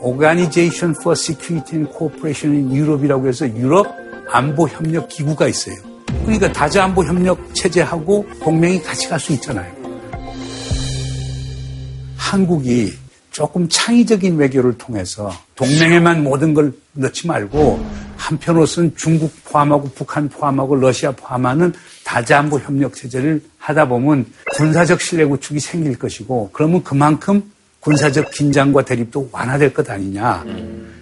[0.00, 3.86] Organization for Security and Cooperation in Europe이라고 해서 유럽
[4.30, 5.76] 안보 협력 기구가 있어요.
[6.24, 9.72] 그러니까 다자 안보 협력 체제하고 동맹이 같이 갈 수 있잖아요.
[12.16, 12.92] 한국이
[13.32, 17.84] 조금 창의적인 외교를 통해서 동맹에만 모든 걸 넣지 말고
[18.16, 21.72] 한편으로서는 중국 포함하고 북한 포함하고 러시아 포함하는
[22.04, 29.30] 다자안보 협력 체제를 하다 보면 군사적 신뢰 구축이 생길 것이고 그러면 그만큼 군사적 긴장과 대립도
[29.32, 30.44] 완화될 것 아니냐.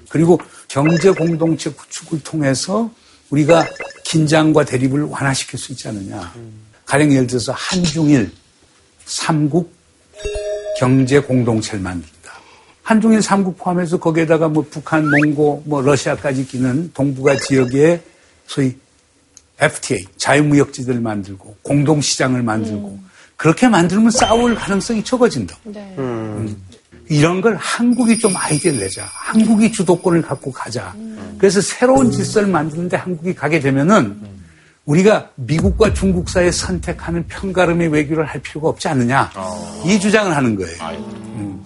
[0.08, 2.90] 그리고 경제 공동체 구축을 통해서
[3.28, 3.66] 우리가
[4.04, 6.32] 긴장과 대립을 완화시킬 수 있지 않느냐.
[6.86, 8.30] 가령 예를 들어서 한중일
[9.04, 9.72] 삼국
[10.78, 12.19] 경제 공동체를 만든다.
[12.90, 18.02] 한중일 삼국 포함해서 거기에다가 뭐 북한, 몽고, 뭐 러시아까지 끼는 동북아 지역에
[18.46, 18.76] 소위
[19.60, 22.98] FTA 자유무역지대를 만들고 공동시장을 만들고
[23.36, 25.56] 그렇게 만들면 싸울 가능성이 적어진다.
[25.66, 25.94] 네.
[25.98, 26.60] 음.
[27.08, 29.04] 이런 걸 한국이 좀 아이디어를 내자.
[29.08, 30.92] 한국이 주도권을 갖고 가자.
[31.38, 34.20] 그래서 새로운 질서를 만드는데 한국이 가게 되면은
[34.86, 39.30] 우리가 미국과 중국 사이에 선택하는 편가름의 외교를 할 필요가 없지 않느냐.
[39.86, 40.76] 이 주장을 하는 거예요.
[41.36, 41.62] 음.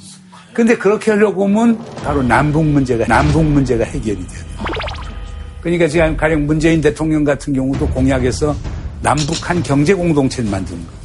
[0.54, 4.44] 근데 그렇게 하려고 하면 바로 남북 문제가, 남북 문제가 해결이 돼요.
[5.60, 8.54] 그러니까 지금 가령 문재인 대통령 같은 경우도 공약에서
[9.02, 11.00] 남북한 경제 공동체를 만드는 거예요.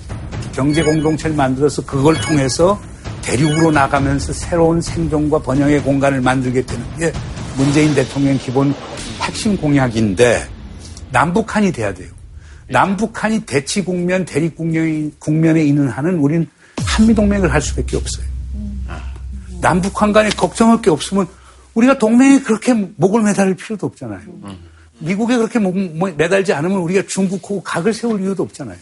[0.54, 2.80] 경제 공동체를 만들어서 그걸 통해서
[3.24, 7.12] 대륙으로 나가면서 새로운 생존과 번영의 공간을 만들겠다는 게
[7.58, 8.74] 문재인 대통령 기본
[9.22, 10.48] 핵심 공약인데
[11.12, 12.10] 남북한이 돼야 돼요.
[12.70, 16.48] 남북한이 대치 국면, 대립 국면에 있는 한은 우린
[16.86, 18.26] 한미동맹을 할 수밖에 없어요.
[19.62, 21.28] 남북한 간에 걱정할 게 없으면
[21.74, 24.20] 우리가 동맹에 그렇게 목을 매달릴 필요도 없잖아요.
[25.00, 25.76] 미국에 그렇게 목,
[26.16, 28.78] 매달지 않으면 우리가 중국하고 각을 세울 이유도 없잖아요.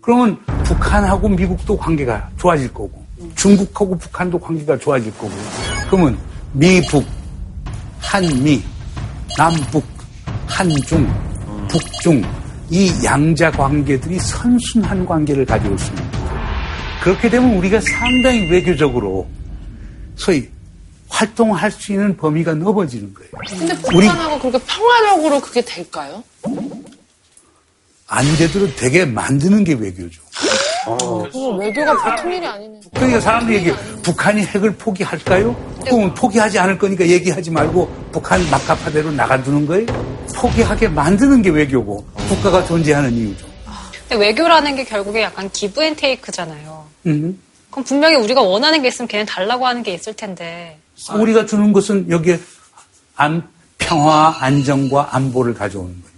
[0.00, 3.04] 그러면 북한하고 미국도 관계가 좋아질 거고
[3.34, 5.30] 중국하고 북한도 관계가 좋아질 거고
[5.90, 6.18] 그러면
[6.52, 7.04] 미북,
[7.98, 8.62] 한미,
[9.36, 9.84] 남북,
[10.46, 11.06] 한중,
[11.68, 12.22] 북중
[12.70, 16.28] 이 양자 관계들이 선순한 관계를 가져올 수 있는 거예요.
[17.02, 19.26] 그렇게 되면 우리가 상당히 외교적으로
[20.18, 20.48] 소위
[21.08, 23.30] 활동할 수 있는 범위가 넓어지는 거예요.
[23.48, 26.22] 근데 북한하고 그렇게 평화적으로 그게 될까요?
[28.06, 30.22] 안 되도록 되게 만드는 게 외교죠.
[30.86, 32.80] 그거 외교가 보통 일이 아니네.
[32.94, 35.54] 그러니까 사람들이 얘기해 북한이 핵을 포기할까요?
[35.84, 39.86] 그러면 포기하지 않을 거니까 얘기하지 말고 북한 막가파대로 나가두는 거예요?
[40.34, 43.46] 포기하게 만드는 게 외교고 국가가 존재하는 이유죠.
[44.08, 46.86] 근데 외교라는 게 결국에 약간 give and take잖아요.
[47.06, 47.38] 음.
[47.70, 50.78] 그럼 분명히 우리가 원하는 게 있으면 걔는 달라고 하는 게 있을 텐데.
[51.14, 52.40] 우리가 주는 것은 여기에
[53.16, 53.48] 안,
[53.78, 56.08] 평화, 안정과 안보를 가져오는 거예요.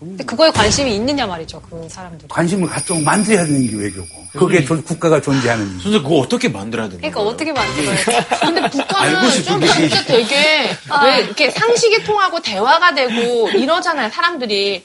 [0.00, 2.28] 근데 그거에 관심이 있느냐 말이죠, 그 사람들이.
[2.28, 4.06] 관심을 갖도록 만들어야 되는 게 외교고.
[4.32, 5.80] 그게 존- 국가가 존재하는 이유.
[5.80, 7.96] 선생 그거 어떻게 만들어야 되는 그러니까 어떻게 만들어요?
[8.42, 10.70] 근데 북한은 알고 싶은 좀게 진짜 되게
[11.04, 14.84] 왜 이렇게 상식이 통하고 대화가 되고 이러잖아요, 사람들이.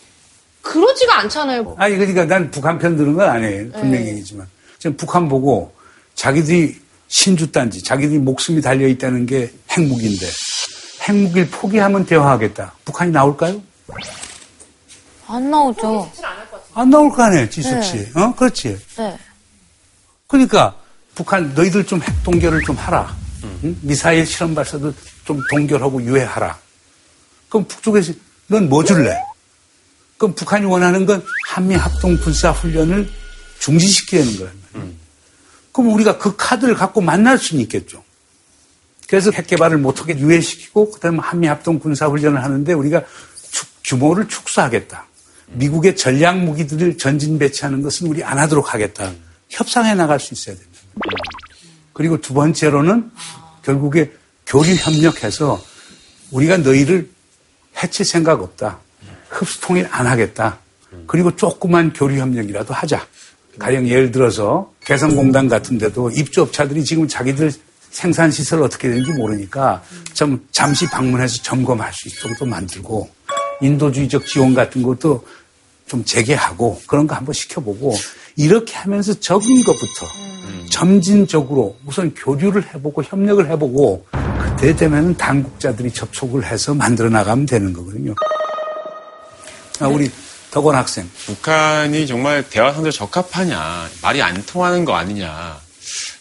[0.62, 1.76] 그러지가 않잖아요.
[1.80, 3.72] 아니, 그러니까 난 북한 편 드는 건 아니에요.
[3.72, 4.48] 분명히 얘기지만.
[4.82, 5.72] 지금 북한 보고
[6.16, 6.76] 자기들이
[7.08, 10.26] 신주단지, 자기들이 목숨이 달려있다는 게 핵무기인데,
[11.08, 12.74] 핵무기를 포기하면 대화하겠다.
[12.84, 13.62] 북한이 나올까요?
[15.28, 16.12] 안 나오죠.
[16.74, 17.98] 안 나올 거 아니에요, 지숙 씨.
[17.98, 18.12] 네.
[18.16, 18.34] 어?
[18.34, 18.76] 그렇지.
[18.98, 19.18] 네.
[20.28, 20.76] 그러니까
[21.14, 23.16] 북한 너희들 좀 핵 동결을 좀 하라.
[23.64, 23.78] 응?
[23.82, 24.92] 미사일 실험 발사도
[25.26, 26.58] 좀 동결하고 유예하라.
[27.50, 28.14] 그럼 북쪽에서
[28.48, 29.16] 넌 뭐 줄래?
[30.18, 33.08] 그럼 북한이 원하는 건 한미 합동 군사 훈련을
[33.60, 34.61] 중지시키는 거예요.
[35.72, 38.04] 그럼 우리가 그 카드를 갖고 만날 수는 있겠죠.
[39.08, 43.04] 그래서 핵 개발을 못하게 유예시키고 그다음에 한미 합동 군사 훈련을 하는데 우리가
[43.52, 45.06] 축- 규모를 축소하겠다.
[45.48, 49.12] 미국의 전략 무기들을 전진 배치하는 것은 우리 안 하도록 하겠다.
[49.50, 50.72] 협상해 나갈 수 있어야 된다.
[51.94, 53.12] 그리고 두 번째로는
[53.64, 54.14] 결국에
[54.46, 55.62] 교류 협력해서
[56.32, 57.10] 우리가 너희를
[57.84, 58.80] 해칠 생각 없다.
[59.30, 60.60] 흡수 통일 안 하겠다.
[61.08, 63.06] 그리고 조그만 교류 협력이라도 하자.
[63.60, 67.52] 가령 예를 들어서 개성공단 같은 데도 입주업자들이 지금 자기들
[67.92, 73.10] 생산 시설 어떻게 되는지 모르니까 좀 잠시 방문해서 점검할 수 있도록 또 만들고
[73.62, 75.24] 인도주의적 지원 같은 것도
[75.86, 77.94] 좀 재개하고 그런 거 한번 시켜보고
[78.38, 80.06] 이렇게 하면서 적은 것부터
[80.70, 84.06] 점진적으로 우선 교류를 해보고 협력을 해보고
[84.42, 88.16] 그때 되면 당국자들이 접촉을 해서 만들어 나가면 되는 거거든요.
[89.80, 90.10] 아, 우리
[90.52, 91.10] 덕원 학생.
[91.26, 95.60] 북한이 정말 대화 상대로 적합하냐, 말이 안 통하는 거 아니냐.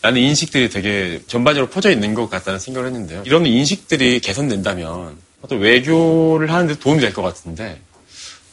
[0.02, 3.22] 라는 인식들이 되게 전반적으로 퍼져 있는 것 같다는 생각을 했는데요.
[3.26, 7.80] 이런 인식들이 개선된다면 어떤 외교를 하는데 도움이 될 것 같은데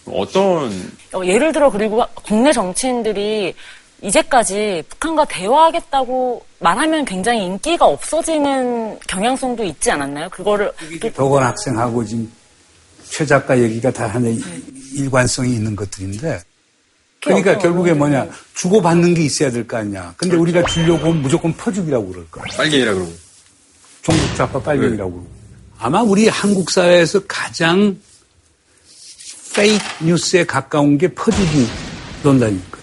[0.06, 3.54] 어떤 어, 예를 들어 그리고 국내 정치인들이
[4.02, 10.30] 이제까지 북한과 대화하겠다고 말하면 굉장히 인기가 없어지는 경향성도 있지 않았나요?
[10.30, 10.72] 그거를
[11.02, 12.32] 또 덕원 학생하고 지금
[13.10, 14.40] 최 작가 얘기가 다 하나의
[14.94, 16.42] 일관성이 있는 것들인데
[17.24, 20.14] 그러니까 결국에 뭐냐 주고받는 게 있어야 될 거 아니야.
[20.18, 22.46] 근데 우리가 주려고 하면 무조건 퍼주기라고 그럴 거야.
[22.56, 23.14] 빨갱이라 그러고
[24.02, 25.28] 종북 좌파 빨갱이라고 그러고.
[25.80, 27.98] 아마 우리 한국 사회에서 가장
[29.56, 31.68] 페이크 뉴스에 가까운 게 퍼주기
[32.24, 32.78] 논란이거든요.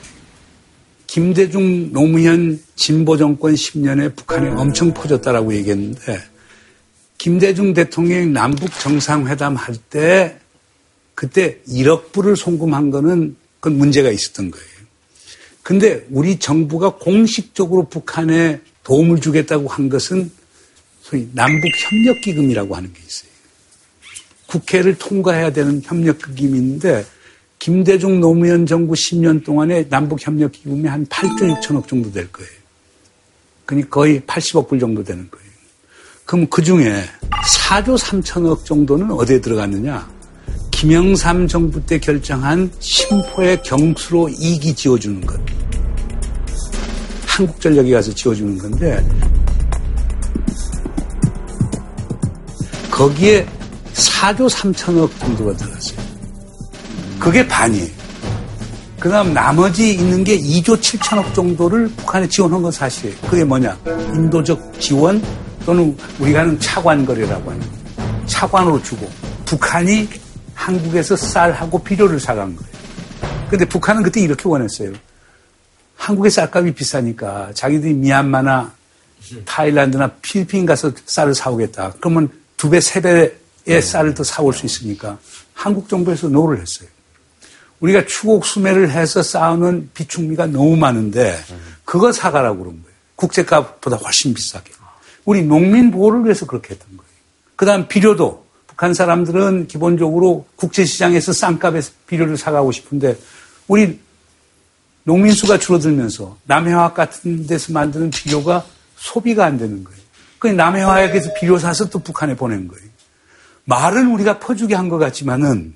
[1.07, 6.21] 김대중 노무현 진보 정권 10년에 북한에 엄청 퍼졌다라고 얘기했는데
[7.25, 10.39] 김대중 대통령이 남북 정상회담 할 때
[11.15, 14.69] 그때 1억 불을 송금한 거는 그건 문제가 있었던 거예요.
[15.63, 20.31] 근데 우리 정부가 공식적으로 북한에 도움을 주겠다고 한 것은
[21.01, 23.31] 소위 남북 협력 기금이라고 하는 게 있어요.
[24.45, 27.07] 국회를 통과해야 되는 협력 기금인데
[27.59, 32.51] 김대중 노무현 정부 10년 동안에 남북 협력 기금이 한 8조 6천억 정도 될 거예요.
[33.65, 35.44] 그러니까 거의 80억 불 정도 되는 거예요.
[36.25, 37.05] 그럼 그 중에
[37.47, 40.09] 4조 3천억 정도는 어디에 들어갔느냐?
[40.71, 45.39] 김영삼 정부 때 결정한 심포의 경수로 2기 지어주는 것.
[47.27, 49.07] 한국전력이 가서 지어주는 건데,
[52.91, 53.47] 거기에
[53.93, 55.99] 4조 3천억 정도가 들어갔어요.
[57.19, 58.05] 그게 반이에요.
[58.99, 63.17] 그 다음 나머지 있는 게 2조 7천억 정도를 북한에 지원한 건 사실이에요.
[63.29, 63.77] 그게 뭐냐?
[64.15, 65.23] 인도적 지원
[65.65, 67.63] 또는 우리가 하는 차관거래라고 하는
[68.27, 69.11] 차관으로 주고
[69.45, 70.09] 북한이
[70.55, 72.75] 한국에서 쌀하고 비료를 사간 거예요.
[73.51, 74.93] 근데 북한은 그때 이렇게 원했어요.
[75.97, 78.73] 한국의 쌀값이 비싸니까 자기들이 미얀마나
[79.45, 81.95] 타일랜드나 필리핀 가서 쌀을 사오겠다.
[82.01, 85.19] 그러면 두 배, 세 배의 쌀을 더 사올 수 있으니까
[85.55, 86.89] 한국 정부에서 no를 했어요.
[87.81, 91.39] 우리가 추곡 수매를 해서 쌓아놓은 비축미가 너무 많은데
[91.85, 92.95] 그거 사가라고 그런 거예요.
[93.17, 94.74] 국제값보다 훨씬 비싸게.
[95.25, 97.11] 우리 농민 보호를 위해서 그렇게 했던 거예요.
[97.57, 103.17] 그 다음 비료도 북한 사람들은 기본적으로 국제시장에서 싼 값에 비료를 사가고 싶은데
[103.69, 104.01] 우리
[105.05, 108.65] 농민 수가 줄어들면서 남해화학 같은 데서 만드는 비료가
[108.97, 110.01] 소비가 안 되는 거예요.
[110.39, 112.85] 그 남해화학에서 비료 사서 또 북한에 보낸 거예요.
[113.67, 115.75] 말은 우리가 퍼주게 한 것 같지만은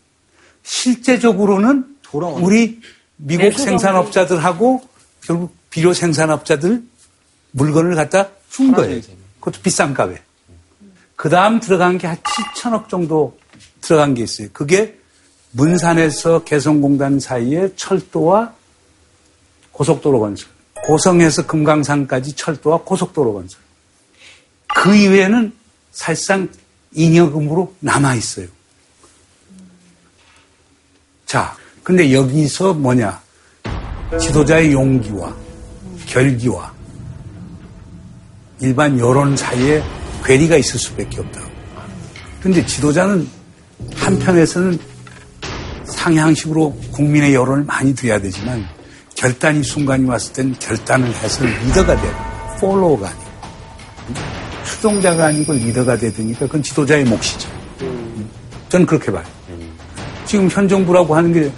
[0.62, 1.96] 실제적으로는
[2.42, 2.80] 우리
[3.16, 4.82] 미국 생산업자들하고
[5.22, 6.82] 결국 비료 생산업자들
[7.53, 9.01] 물건을 갖다 준 거예요.
[9.49, 10.22] 그것도 비싼 값에.
[11.16, 13.38] 그 다음 들어간 게 한 7천억 정도
[13.80, 14.49] 들어간 게 있어요.
[14.53, 14.99] 그게
[15.53, 18.55] 문산에서 개성공단 사이에 철도와
[19.72, 20.49] 고속도로 건설.
[20.84, 23.61] 고성에서 금강산까지 철도와 고속도로 건설.
[24.74, 25.53] 그 이외에는
[25.90, 26.49] 사실상
[26.92, 28.46] 잉여금으로 남아 있어요.
[31.26, 33.20] 자, 근데 여기서 뭐냐?
[34.20, 35.34] 지도자의 용기와
[36.07, 36.78] 결기와
[38.61, 39.83] 일반 여론 사이에
[40.25, 41.41] 괴리가 있을 수밖에 없다.
[42.41, 43.29] 근데 지도자는
[43.95, 44.79] 한편에서는
[45.85, 48.67] 상향식으로 국민의 여론을 많이 드려야 되지만
[49.15, 52.57] 결단이 순간이 왔을 땐 결단을 해서 리더가 돼요.
[52.61, 53.29] 폴로워가 아니고.
[54.65, 57.49] 추종자가 아니고 리더가 되니까 그건 지도자의 몫이죠.
[58.69, 59.25] 저는 그렇게 봐요.
[60.27, 61.51] 지금 현 정부라고 하는 게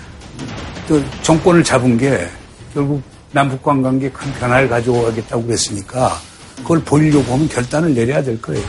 [1.23, 2.29] 정권을 잡은 게
[2.73, 6.21] 결국 남북 관관계에 큰 변화를 가져오겠다고 그랬으니까
[6.63, 8.63] 그걸 보이려고 하면 결단을 내려야 될 거예요.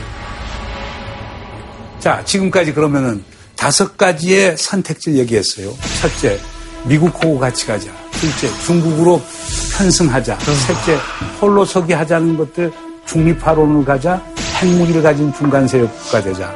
[1.98, 3.22] 자, 지금까지 그러면은
[3.56, 5.72] 다섯 가지의 선택지를 얘기했어요.
[6.00, 6.38] 첫째,
[6.84, 7.90] 미국하고 같이 가자.
[8.10, 9.22] 둘째, 중국으로
[9.76, 10.38] 편승하자.
[10.38, 10.98] 셋째,
[11.40, 12.72] 홀로 서기 하자는 것들
[13.06, 14.22] 중립화론을 가자.
[14.60, 16.52] 핵무기를 가진 중간 세력 국가 되자.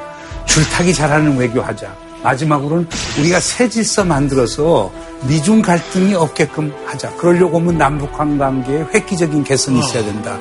[0.46, 2.05] 줄타기 잘하는 외교하자.
[2.22, 2.88] 마지막으로는
[3.18, 4.90] 우리가 새 질서 만들어서
[5.28, 7.10] 미중 갈등이 없게끔 하자.
[7.16, 10.38] 그러려고 하면 남북한 관계에 획기적인 개선이 있어야 된다.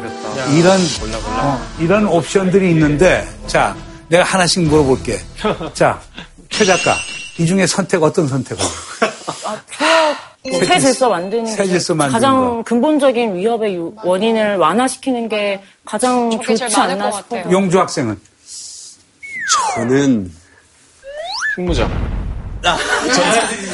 [0.57, 0.79] 이런
[1.41, 3.75] 어, 이런 옵션들이 있는데 자
[4.09, 5.19] 내가 하나씩 물어볼게.
[5.73, 6.95] 자최 작가
[7.37, 8.63] 이 중에 선택 어떤 선택을?
[9.45, 9.57] 아,
[10.65, 12.63] 새 질서 만드는 새 질서 가장 거.
[12.63, 17.41] 근본적인 위협의 유- 원인을 완화시키는 게 가장 좋지 않나 것 싶어요.
[17.41, 17.51] 같아요.
[17.53, 18.19] 용주 학생은
[19.75, 20.31] 저는
[21.57, 21.89] 핵무장.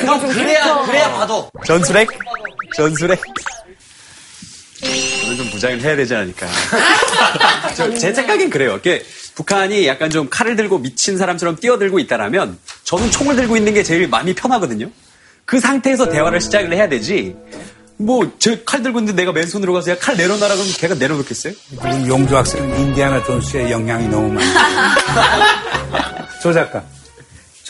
[0.05, 2.09] 형 그래야 그래야 봐도 전술핵?
[2.75, 3.21] 전술핵?
[5.21, 6.47] 저는 좀 무장을 해야 되지 않을까.
[7.75, 8.77] 저, 제 생각엔 그래요.
[8.77, 9.03] 이게
[9.35, 14.07] 북한이 약간 좀 칼을 들고 미친 사람처럼 뛰어들고 있다라면 저는 총을 들고 있는 게 제일
[14.09, 14.89] 마음이 편하거든요.
[15.45, 17.35] 그 상태에서 대화를 시작을 해야 되지.
[17.97, 21.53] 뭐, 저칼 들고 있는데 내가 맨손으로 가서 야, 칼 내려놔라 그러면 걔가 내려놓겠어요?
[21.77, 24.95] 우리 용주 학생은 인디아나 존스의 영향이 너무 많아.
[26.41, 26.83] 조 작가.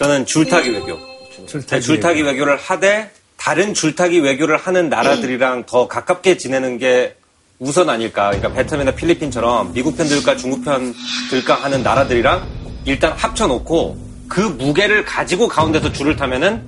[0.02, 0.98] 저는 줄타기 외교.
[1.46, 7.16] 줄타기 줄타기 외교 를 하되 다른 줄타기 외교를 하는 나라들이랑 더 가깝게 지내는 게
[7.60, 8.32] 우선 아닐까.
[8.32, 12.48] 그러니까 베트남이나 필리핀처럼 미국 편들까 중국 편들까 하는 나라들이랑
[12.86, 13.96] 일단 합쳐놓고
[14.28, 16.64] 그 무게를 가지고 가운데서 줄을 타면은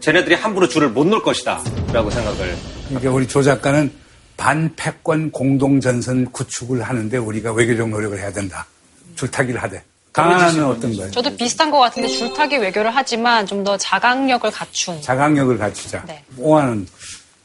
[0.00, 1.62] 쟤네들이 함부로 줄을 못 놓을 것이다.
[1.92, 2.56] 라고 생각을.
[2.88, 3.92] 그러니까 우리 조 작가는
[4.38, 8.66] 반패권 공동전선 구축을 하는데 우리가 외교적 노력을 해야 된다.
[9.14, 9.84] 줄타기를 하되.
[10.16, 11.10] 강하나는 어떤 거예요?
[11.10, 15.00] 저도 비슷한 것 같은데 줄타기 외교를 하지만 좀 더 자강력을 갖춘.
[15.02, 16.04] 자강력을 갖추자.
[16.06, 16.22] 네.
[16.38, 16.86] 오하는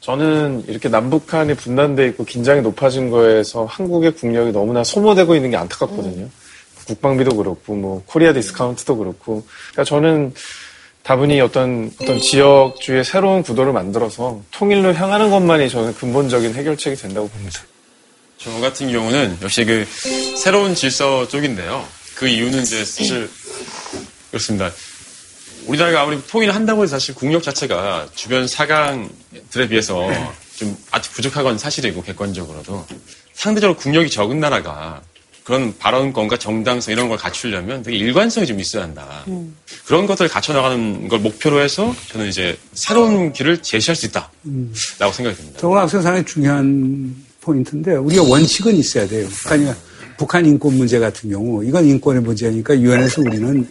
[0.00, 6.28] 저는 이렇게 남북한이 분단돼 있고 긴장이 높아진 거에서 한국의 국력이 너무나 소모되고 있는 게 안타깝거든요.
[6.86, 9.44] 국방비도 그렇고 뭐 Korea discount도 그렇고.
[9.72, 10.32] 그러니까 저는
[11.02, 17.60] 다분히 어떤 어떤 지역주의 새로운 구도를 만들어서 통일로 향하는 것만이 저는 근본적인 해결책이 된다고 봅니다.
[18.38, 19.84] 저 같은 경우는 역시 그
[20.36, 21.84] 새로운 질서 쪽인데요.
[22.22, 23.28] 그 이유는 이제 사실
[24.30, 24.70] 그렇습니다.
[25.66, 30.08] 우리나라가 아무리 통일을 한다고 해서 사실 국력 자체가 주변 사강들에 비해서
[30.54, 32.86] 좀 아직 부족한 건 사실이고 객관적으로도
[33.34, 35.02] 상대적으로 국력이 적은 나라가
[35.42, 39.24] 그런 발언권과 정당성 이런 걸 갖추려면 되게 일관성이 좀 있어야 한다.
[39.84, 44.72] 그런 것들을 갖춰 나가는 걸 목표로 해서 저는 이제 새로운 길을 제시할 수 있다라고 음.
[44.72, 45.58] 생각이 듭니다.
[45.58, 49.28] 저건 학생 상당히 중요한 포인트인데 우리가 원칙은 있어야 돼요.
[49.28, 49.66] 북한이
[50.22, 53.68] 북한 인권 문제 같은 경우 이건 인권의 문제니까 유엔에서 우리는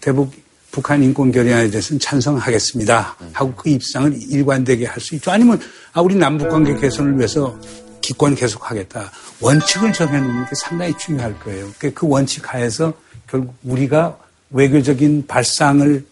[0.00, 0.32] 대북
[0.72, 3.16] 북한 인권 결의안에 대해서는 찬성하겠습니다.
[3.32, 5.30] 하고 그 입장을 일관되게 할 수 있죠.
[5.30, 5.60] 아니면
[5.92, 7.56] 아 우리 남북 관계 개선을 위해서
[8.00, 9.12] 기권 계속하겠다.
[9.40, 11.68] 원칙을 정해놓는 게 상당히 중요할 거예요.
[11.78, 12.92] 그- 그 원칙 하에서
[13.30, 14.18] 결국 우리가
[14.50, 16.04] 외교적인 발상을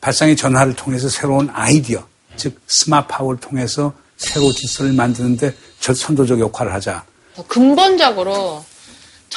[0.00, 6.72] 발상의 전화를 통해서 새로운 아이디어, 즉 스마트 파워를 통해서 새로운 질서를 만드는데 저 선도적 역할을
[6.72, 7.04] 하자.
[7.48, 8.64] 근본적으로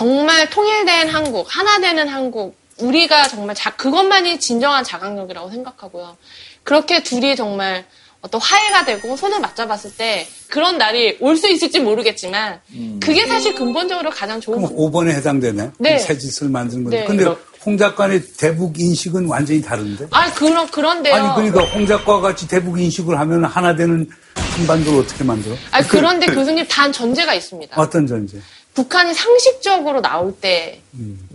[0.06, 6.18] 정말 통일된 한국, 하나 되는 한국, 우리가 정말 자, 그것만이 진정한 자강력이라고 생각하고요.
[6.64, 7.86] 그렇게 둘이 정말
[8.20, 12.60] 어떤 화해가 되고 손을 맞잡았을 때 그런 날이 올 수 있을지 모르겠지만
[13.00, 15.72] 그게 사실 근본적으로 가장 좋은 그럼 5번에 해당되네.
[15.78, 15.98] 네.
[15.98, 17.00] 새 짓을 만드는 건데.
[17.00, 17.06] 네.
[17.06, 17.24] 근데
[17.66, 20.08] 홍 작가의 대북 인식은 완전히 다른데?
[20.12, 21.16] 아니 그런 그런데요.
[21.16, 25.56] 아니 그러니까 홍 작가와 같이 대북 인식을 하면 하나 되는 한반도를 어떻게 만들어?
[25.72, 27.80] 아니, 그런데 교수님 단 전제가 있습니다.
[27.80, 28.40] 어떤 전제?
[28.76, 30.82] 북한이 상식적으로 나올 때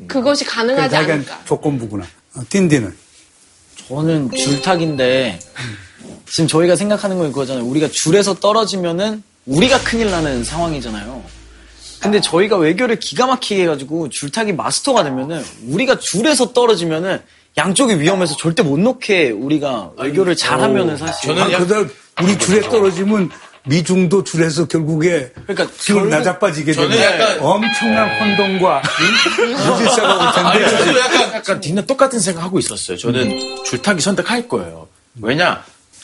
[0.07, 1.45] 그것이 가능하지 그러니까 않을까.
[1.47, 2.07] 조건부구나.
[2.37, 2.95] 어, 딘딘은?
[3.89, 5.41] 저는 줄타기인데
[6.27, 7.65] 지금 저희가 생각하는 건 그거잖아요.
[7.65, 11.25] 우리가 줄에서 떨어지면은 우리가 큰일 나는 상황이잖아요.
[12.01, 17.21] 근데 저희가 외교를 기가 막히게 해가지고 줄타기 마스터가 되면은 우리가 줄에서 떨어지면은
[17.57, 21.91] 양쪽이 위험해서 절대 못 놓게 우리가 외교를 잘하면은 사실 아, 그들
[22.23, 23.31] 우리 줄에 떨어지면
[23.67, 28.83] 미중도 줄에서 결국에 그러니까 기울 나자빠지게 약간- 엄청난 혼동과
[29.67, 30.33] 무질서가 올
[30.63, 32.97] 텐데 저도 약간, 약간 뒷는 똑같은 생각 하고 있었어요.
[32.97, 34.89] 저는 줄타기 선택할 거예요.
[35.21, 35.63] 왜냐,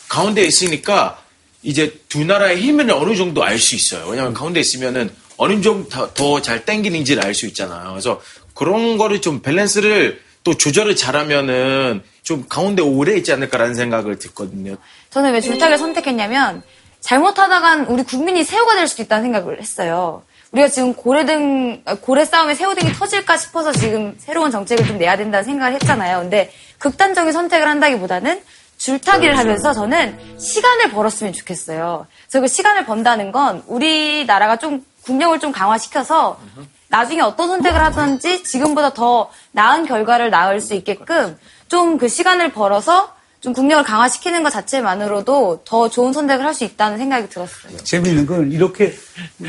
[0.09, 1.18] 가운데 있으니까
[1.62, 4.07] 이제 두 나라의 힘을 어느 정도 알 수 있어요.
[4.09, 7.90] 왜냐면 가운데 있으면은 어느 정도 더 잘 땡기는지를 알 수 있잖아요.
[7.90, 8.20] 그래서
[8.54, 14.76] 그런 거를 좀 밸런스를 또 조절을 잘하면은 좀 가운데 오래 있지 않을까라는 생각을 듣거든요.
[15.11, 16.62] 저는 왜 줄타기를 선택했냐면
[17.07, 20.22] 잘못하다간 우리 국민이 새우가 될 수도 있다는 생각을 했어요.
[20.50, 25.74] 우리가 지금 고래등 고래 싸움에 새우등이 터질까 싶어서 지금 새로운 정책을 좀 내야 된다는 생각을
[25.74, 26.18] 했잖아요.
[26.18, 28.42] 근데 극단적인 선택을 한다기보다는
[28.78, 32.07] 줄타기를 하면서 저는 시간을 벌었으면 좋겠어요.
[32.24, 36.40] 그래서 그 시간을 번다는 건 우리나라가 좀 국력을 좀 강화시켜서
[36.88, 41.38] 나중에 어떤 선택을 하든지 지금보다 더 나은 결과를 낳을 수 있게끔
[41.68, 46.97] 좀 그 시간을 벌어서 좀 국력을 강화시키는 것 자체만으로도 더 좋은 선택을 할 수 있다는
[46.99, 47.76] 생각이 들었어요.
[47.84, 48.95] 재미있는 건 이렇게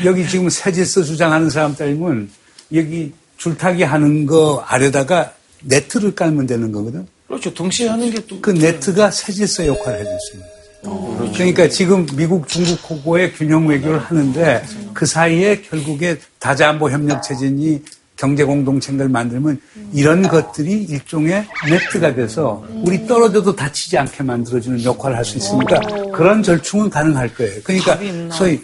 [0.04, 2.30] 여기 지금 새질서 주장하는 사람 따르면
[2.74, 5.32] 여기 줄타기 하는 거 아래다가
[5.62, 7.06] 네트를 깔면 되는 거거든.
[7.26, 7.52] 그렇죠.
[7.54, 8.40] 동시에 하는 게 또.
[8.40, 11.32] 그 네트가 새질서 역할을 해줄 수 있는 거죠.
[11.32, 14.62] 그러니까 지금 미국, 중국, 호고의 균형 외교를 하는데
[14.94, 17.82] 그 사이에 결국에 다자안보 협력 체제니
[18.18, 19.60] 경제 공동체를 만들면
[19.92, 25.80] 이런 것들이 일종의 네트가 돼서 우리 떨어져도 다치지 않게 만들어주는 역할을 할 수 있으니까
[26.12, 27.60] 그런 절충은 가능할 거예요.
[27.62, 27.98] 그러니까
[28.30, 28.60] 소위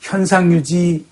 [0.00, 1.02] 현상 유지를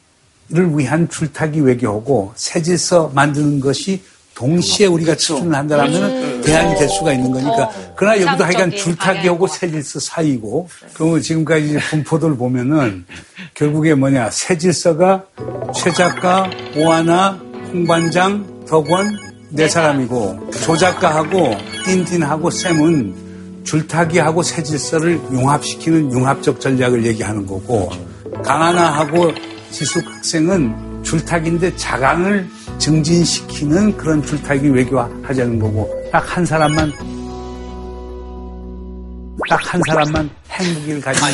[0.77, 4.03] 위한 줄타기 외교하고 새 질서 만드는 것이
[4.35, 7.71] 동시에 우리가 추진을 한다면 대안이 될 수가 있는 거니까.
[7.97, 13.07] 그러나 여기도 하여간 줄타기하고 새 질서 사이고, 그러면 지금까지 분포도를 보면은
[13.55, 15.25] 결국에 뭐냐, 새 질서가
[15.75, 17.41] 최 작가, 오하나,
[17.77, 19.19] 홍반장, 덕원,
[19.51, 21.55] 네 사람이고, 조 작가하고
[21.85, 23.15] 딘딘하고 쌤은
[23.65, 27.91] 줄타기하고 새 질서를 융합시키는 융합적 전략을 얘기하는 거고,
[28.43, 29.31] 강하나하고
[29.71, 32.49] 지숙 학생은 줄타기인데 자강을
[32.79, 36.93] 증진시키는 그런 줄타기 외교하자는 거고 딱 한 사람만
[39.49, 41.29] 딱 한 사람만 행복을 가지고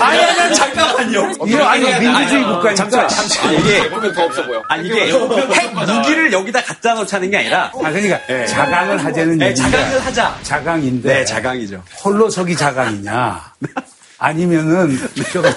[0.00, 1.32] 아니, 아니, 잠깐만요.
[1.46, 3.54] 이거 아니 민주주의 국가니까 잠시만, 잠시만.
[3.54, 4.62] 이게, 보면 더 없어 보여.
[4.68, 5.12] 아, 이게
[5.54, 7.72] 핵 무기를 여기다 갖다 놓자는 게 아니라.
[7.82, 10.38] 아 그러니까 자강을 하자는 네, 얘기인데 자강을 하자.
[10.42, 11.82] 자강인데 네, 자강이죠.
[12.04, 13.40] 홀로서기 자강이냐
[14.18, 14.98] 아니면은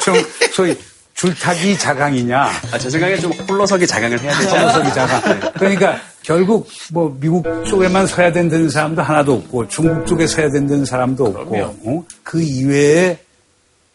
[0.01, 0.15] 좀
[0.53, 0.75] 소위
[1.15, 2.49] 줄타기 자강이냐?
[2.71, 4.55] 아, 제 생각에 좀 홀로서기 자강을 해야 되죠.
[4.55, 5.51] 홀로서기 자강.
[5.53, 11.25] 그러니까 결국 뭐 미국 쪽에만 서야 된다는 사람도 하나도 없고 중국 쪽에 서야 된다는 사람도
[11.25, 12.03] 없고 어?
[12.23, 13.19] 그 이외에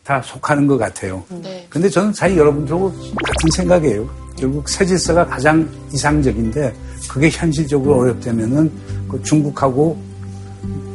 [0.09, 1.22] 다 속하는 것 같아요.
[1.42, 1.66] 네.
[1.68, 4.09] 근데 저는 사실 여러분들하고 같은 생각이에요.
[4.38, 6.74] 결국 새 질서가 가장 이상적인데
[7.11, 8.72] 그게 현실적으로 어렵다면은
[9.06, 10.00] 그 중국하고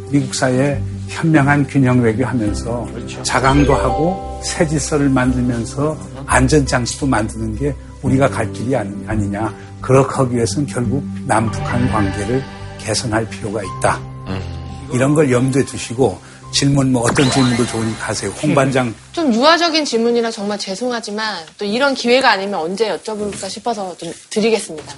[0.09, 2.87] 미국 사이에 현명한 균형 외교하면서
[3.21, 5.95] 자강도 하고 새 질서를 만들면서
[6.25, 9.53] 안전 장치도 만드는 게 우리가 갈 길이 아니, 아니 냐.
[9.79, 12.41] 그렇게 하기 위해서는 결국 남북한 관계를
[12.79, 14.01] 개선할 필요가 있다.
[14.91, 16.17] 이런 걸 염두에 두시고
[16.53, 18.29] 질문 뭐 어떤 질문도 좋으니까 하세요.
[18.29, 24.13] 홍 반장 좀 유아적인 질문이라 정말 죄송하지만 또 이런 기회가 아니면 언제 여쭤볼까 싶어서 좀
[24.29, 24.93] 드리겠습니다.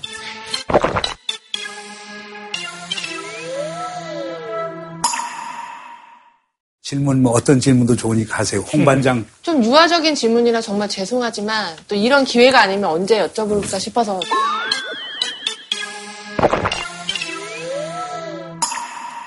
[6.81, 8.59] 질문 뭐 어떤 질문도 좋으니까 하세요.
[8.61, 14.19] 홍 반장 좀 유아적인 질문이라 정말 죄송하지만 또 이런 기회가 아니면 언제 여쭤볼까 싶어서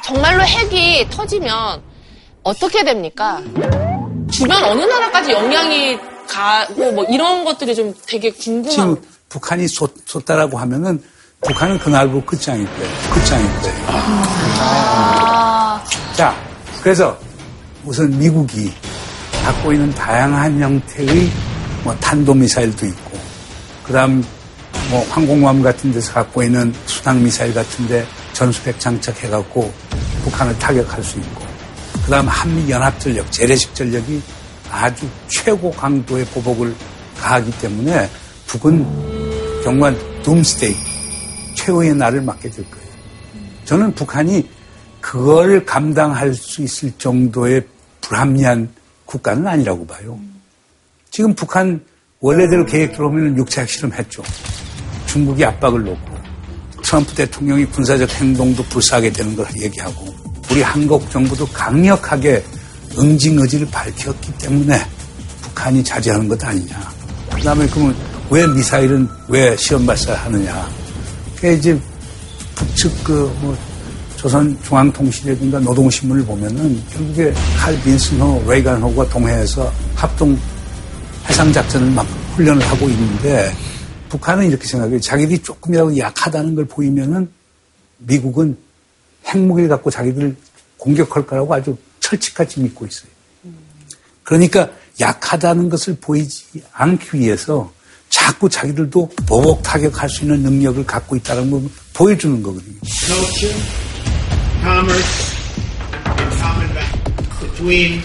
[0.05, 1.88] 정말로 핵이 터지면
[2.49, 3.42] 어떻게 됩니까?
[4.30, 8.96] 주변 어느 나라까지 영향이 가고 뭐 이런 것들이 좀 되게 궁금한 지금
[9.28, 11.03] 북한이 쏟, 쏟다라고 하면은
[11.42, 12.90] 북한은 그날부로 끝장일 거예요.
[13.12, 13.86] 끝장일 거예요.
[14.61, 15.84] 아,
[16.14, 16.34] 자,
[16.82, 17.18] 그래서
[17.84, 18.72] 우선 미국이
[19.44, 21.30] 갖고 있는 다양한 형태의
[21.84, 23.18] 뭐 탄도미사일도 있고,
[23.84, 24.24] 그 다음
[24.90, 29.70] 뭐 항공모함 같은 데서 갖고 있는 수당미사일 같은 데 전술핵 장착해갖고
[30.24, 31.47] 북한을 타격할 수 있고,
[32.09, 34.23] 그 다음 한미연합전력, 재래식 전력이
[34.71, 36.75] 아주 최고 강도의 보복을
[37.19, 38.09] 가하기 때문에
[38.47, 40.75] 북은 정말 둠스데이,
[41.55, 42.89] 최후의 날을 맞게 될 거예요.
[43.67, 44.49] 저는 북한이
[45.03, 47.67] 그걸 감당할 수 있을 정도의
[48.01, 48.71] 불합리한
[49.05, 50.19] 국가는 아니라고 봐요.
[51.11, 51.85] 지금 북한
[52.21, 54.23] 원래대로 계획대로 하면 육차 핵실험 했죠.
[55.05, 56.17] 중국이 압박을 놓고
[56.83, 60.18] 트럼프 대통령이 군사적 행동도 불사하게 되는 걸 얘기하고
[60.51, 62.42] 우리 한국 정부도 강력하게
[62.99, 64.80] 응징 의지를 밝혔기 때문에
[65.42, 66.92] 북한이 자제하는 것 아니냐.
[67.34, 67.94] 그 다음에 그러면
[68.30, 70.68] 왜 미사일은 왜 시험 발사하느냐.
[71.36, 71.78] 그게 이제
[72.55, 73.57] 북측 그 뭐
[74.18, 80.36] 조선 중앙통신이라든가 노동신문을 보면은 결국에 칼 빈슨호, 레이간호가 동해에서 합동
[81.28, 83.53] 해상작전을 막 훈련을 하고 있는데
[84.09, 85.01] 북한은 이렇게 생각해요.
[85.01, 87.30] 자기들이 조금이라도 약하다는 걸 보이면은
[87.99, 88.57] 미국은
[89.29, 90.37] 핵무기를 갖고 자기들을
[90.76, 93.11] 공격할 거라고 아주 철칙같이 믿고 있어요.
[94.22, 94.70] 그러니까
[95.01, 97.72] 약하다는 것을 보이지 않기 위해서
[98.09, 101.62] 자꾸 자기들도 보복 타격할 수 있는 능력을 갖고 있다는 걸
[101.95, 102.74] 보여주는 거거든요.
[102.85, 103.55] culture,
[104.62, 105.37] commerce,
[106.18, 106.68] and common
[107.41, 108.03] between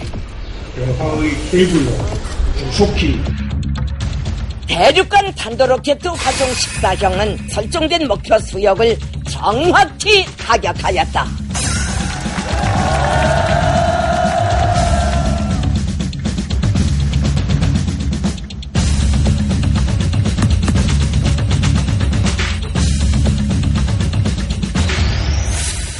[2.71, 3.42] 속히
[4.74, 8.97] 대륙간 단도로켓 화종 14형은 설정된 목표 수역을
[9.30, 11.28] 정확히 타격하였다.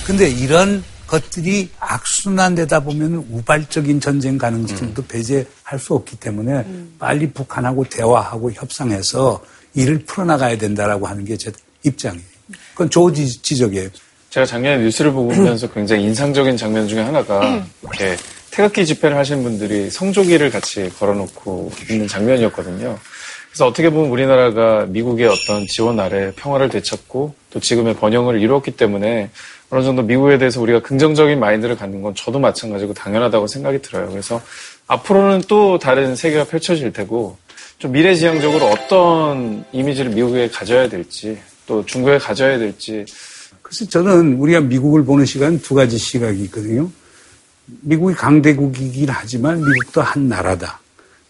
[0.08, 0.84] 근데 이런
[1.24, 6.66] 것들이 악순환되다 보면 우발적인 전쟁 가능성도 배제할 수 없기 때문에
[6.98, 9.44] 빨리 북한하고 대화하고 협상해서
[9.76, 11.52] 일을 풀어나가야 된다라고 하는 게 제
[11.84, 12.24] 입장이에요.
[12.72, 13.90] 그건 좋은 지- 지적이에요.
[14.32, 18.16] 제가 작년에 뉴스를 보면서 굉장히 인상적인 장면 중에 하나가 이렇게
[18.50, 22.98] 태극기 집회를 하신 분들이 성조기를 같이 걸어놓고 있는 장면이었거든요.
[23.52, 29.30] 그래서 어떻게 보면 우리나라가 미국의 어떤 지원 아래 평화를 되찾고 또 지금의 번영을 이루었기 때문에
[29.74, 34.08] 어느 정도 미국에 대해서 우리가 긍정적인 마인드를 갖는 건 저도 마찬가지고 당연하다고 생각이 들어요.
[34.08, 34.40] 그래서
[34.86, 37.38] 앞으로는 또 다른 세계가 펼쳐질 테고
[37.80, 43.04] 좀 미래지향적으로 어떤 이미지를 미국에 가져야 될지 또 중국에 가져야 될지
[43.64, 46.88] 그래서 저는 우리가 미국을 보는 시간 두 가지 시각이 있거든요.
[47.66, 50.80] 미국이 강대국이긴 하지만 미국도 한 나라다.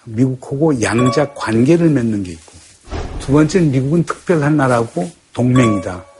[0.04, 2.52] 미국하고 양자 관계를 맺는 게 있고
[3.22, 6.13] 두 번째는 미국은 특별한 나라고 동맹이다.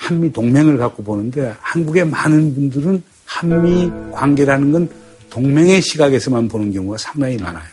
[0.00, 4.88] 한미 동맹을 갖고 보는데 한국의 많은 분들은 한미 관계라는 건
[5.28, 7.68] 동맹의 시각에서만 보는 경우가 상당히 많아요.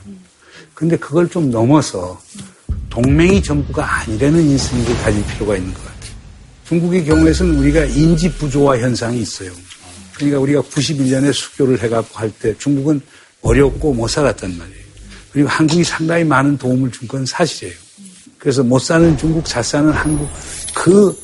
[0.74, 2.20] 근데 그걸 좀 넘어서
[2.90, 6.12] 동맹이 전부가 아니라는 인식을 가질 필요가 있는 것 같아요.
[6.66, 9.52] 중국의 경우에서는 우리가 인지 부조화 현상이 있어요.
[10.16, 13.00] 그러니까 우리가 91년에 수교를 해갖고 할 때 중국은
[13.42, 14.88] 어렵고 못 살았단 말이에요.
[15.32, 17.76] 그리고 한국이 상당히 많은 도움을 준 건 사실이에요.
[18.38, 20.28] 그래서 못 사는 중국, 잘 사는 한국
[20.76, 21.18] 그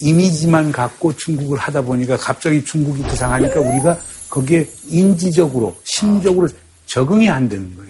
[0.00, 3.98] 이미지만 갖고 중국을 하다 보니까 갑자기 중국이 부상하니까 우리가
[4.30, 6.48] 거기에 인지적으로, 심적으로
[6.86, 7.88] 적응이 안 되는 거예요.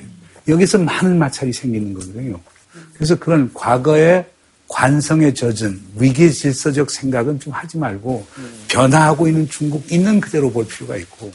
[0.49, 2.39] 여기서 많은 마찰이 생기는 거거든요.
[2.95, 4.25] 그래서 그런 과거의
[4.69, 8.27] 관성에 젖은 위기 질서적 생각은 좀 하지 말고
[8.69, 11.33] 변화하고 있는 중국 있는 그대로 볼 필요가 있고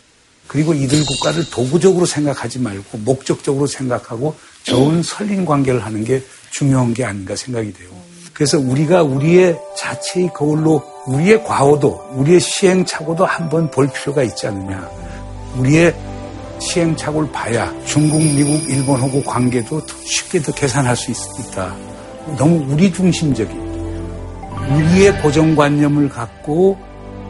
[0.47, 7.03] 그리고 이들 국가를 도구적으로 생각하지 말고 목적적으로 생각하고 좋은 설린 관계를 하는 게 중요한 게
[7.03, 7.89] 아닌가 생각이 돼요.
[8.33, 14.89] 그래서 우리가 우리의 자체의 거울로 우리의 과오도 우리의 시행착오도 한번 볼 필요가 있지 않느냐.
[15.57, 15.93] 우리의
[16.59, 21.75] 시행착오를 봐야 중국, 미국, 일본하고 관계도 더 쉽게 더 개선할 수 있다.
[22.37, 23.61] 너무 우리 중심적인
[24.69, 26.77] 우리의 고정관념을 갖고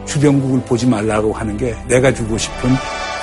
[0.06, 2.70] 주변국을 보지 말라고 하는 게 내가 주고 싶은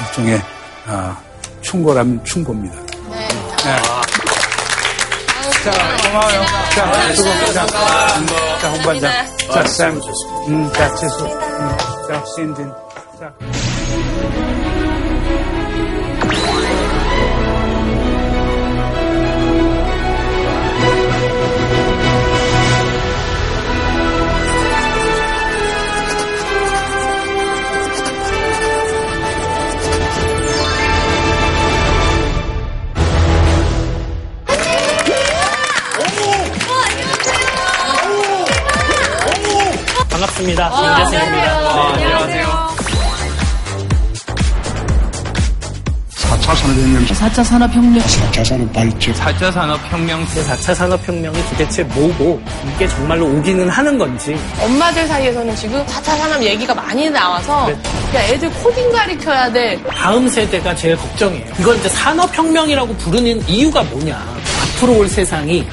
[0.01, 0.41] 일종의
[0.87, 1.17] 아,
[1.61, 2.75] 충고라면 충고입니다.
[3.09, 4.10] 네.
[5.63, 5.71] 자,
[6.07, 6.41] 고마워요.
[6.73, 9.11] 자, 수고, 자, 자, 홍반장.
[9.53, 10.01] 자, 쌤.
[10.47, 11.25] 음, 자, 재수.
[11.25, 12.71] 음, 자, 신진.
[13.19, 14.50] 자.
[47.31, 48.03] 4차 산업혁명.
[48.03, 49.13] 4차 산업 발전.
[49.13, 50.25] 4차 산업혁명.
[50.25, 52.41] 4차 산업혁명이 도대체 뭐고
[52.75, 54.37] 이게 정말로 오기는 하는 건지.
[54.59, 57.71] 엄마들 사이에서는 지금 4차 산업 얘기가 많이 나와서
[58.13, 59.81] 야 애들 코딩 가르쳐야 돼.
[59.95, 61.45] 다음 세대가 제일 걱정이에요.
[61.59, 64.21] 이걸 이제 산업혁명이라고 부르는 이유가 뭐냐.
[64.75, 65.65] 앞으로 올 세상이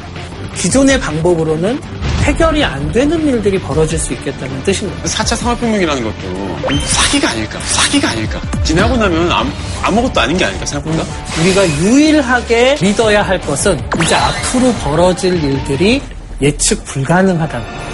[0.56, 1.80] 기존의 방법으로는
[2.22, 5.02] 해결이 안 되는 일들이 벌어질 수 있겠다는 뜻입니다.
[5.04, 7.58] 4차 산업혁명이라는 것도 사기가 아닐까?
[7.64, 8.40] 사기가 아닐까?
[8.62, 9.50] 지나고 나면 아무,
[9.82, 11.04] 아무것도 아닌 게 아닐까 생각보다?
[11.40, 16.02] 우리가 유일하게 믿어야 할 것은 이제 앞으로 벌어질 일들이
[16.42, 17.88] 예측 불가능하다는 거예요.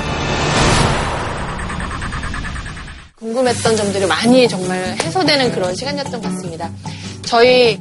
[3.18, 6.70] 궁금했던 점들이 많이 정말 해소되는 그런 시간이었던 것 같습니다.
[7.22, 7.80] 저희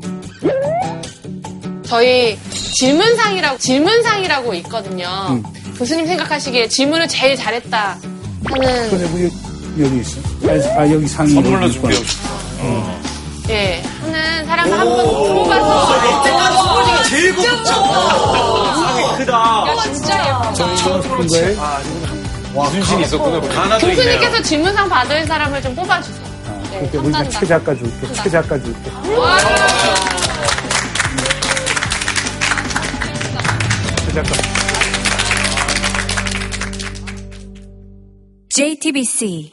[1.86, 2.38] 저희
[2.76, 5.28] 질문상이라고 질문상이라고 있거든요.
[5.32, 5.44] 음.
[5.78, 7.98] 교수님 생각하시기에 질문을 제일 잘했다
[8.46, 9.32] 하는 그래, 우리
[9.84, 10.20] 여기 있어.
[10.80, 11.34] 아, 여기 상이.
[11.34, 11.74] 선물로 여기.
[11.74, 12.30] 준비하고 싶다.
[12.62, 13.02] 어.
[13.50, 13.84] 예
[14.70, 17.74] 사람을 한번 뽑아서 제일 고급져.
[17.74, 19.66] 상이 크다.
[19.68, 20.76] 야 진짜 예쁘다.
[20.76, 21.60] 처음 본 거예요?
[22.54, 23.38] 와, 순신이 있었구나.
[23.62, 26.24] 하나도 교수님께서 질문상 받을 사람을 좀 뽑아주세요.
[26.72, 27.40] 네, 그러니까 우리가 한단다.
[27.40, 28.14] 최 작가 줄게.
[28.14, 28.92] 최 작가 줄게.
[29.18, 29.38] 와.
[34.06, 34.30] 최 작가.
[38.50, 39.52] JTBC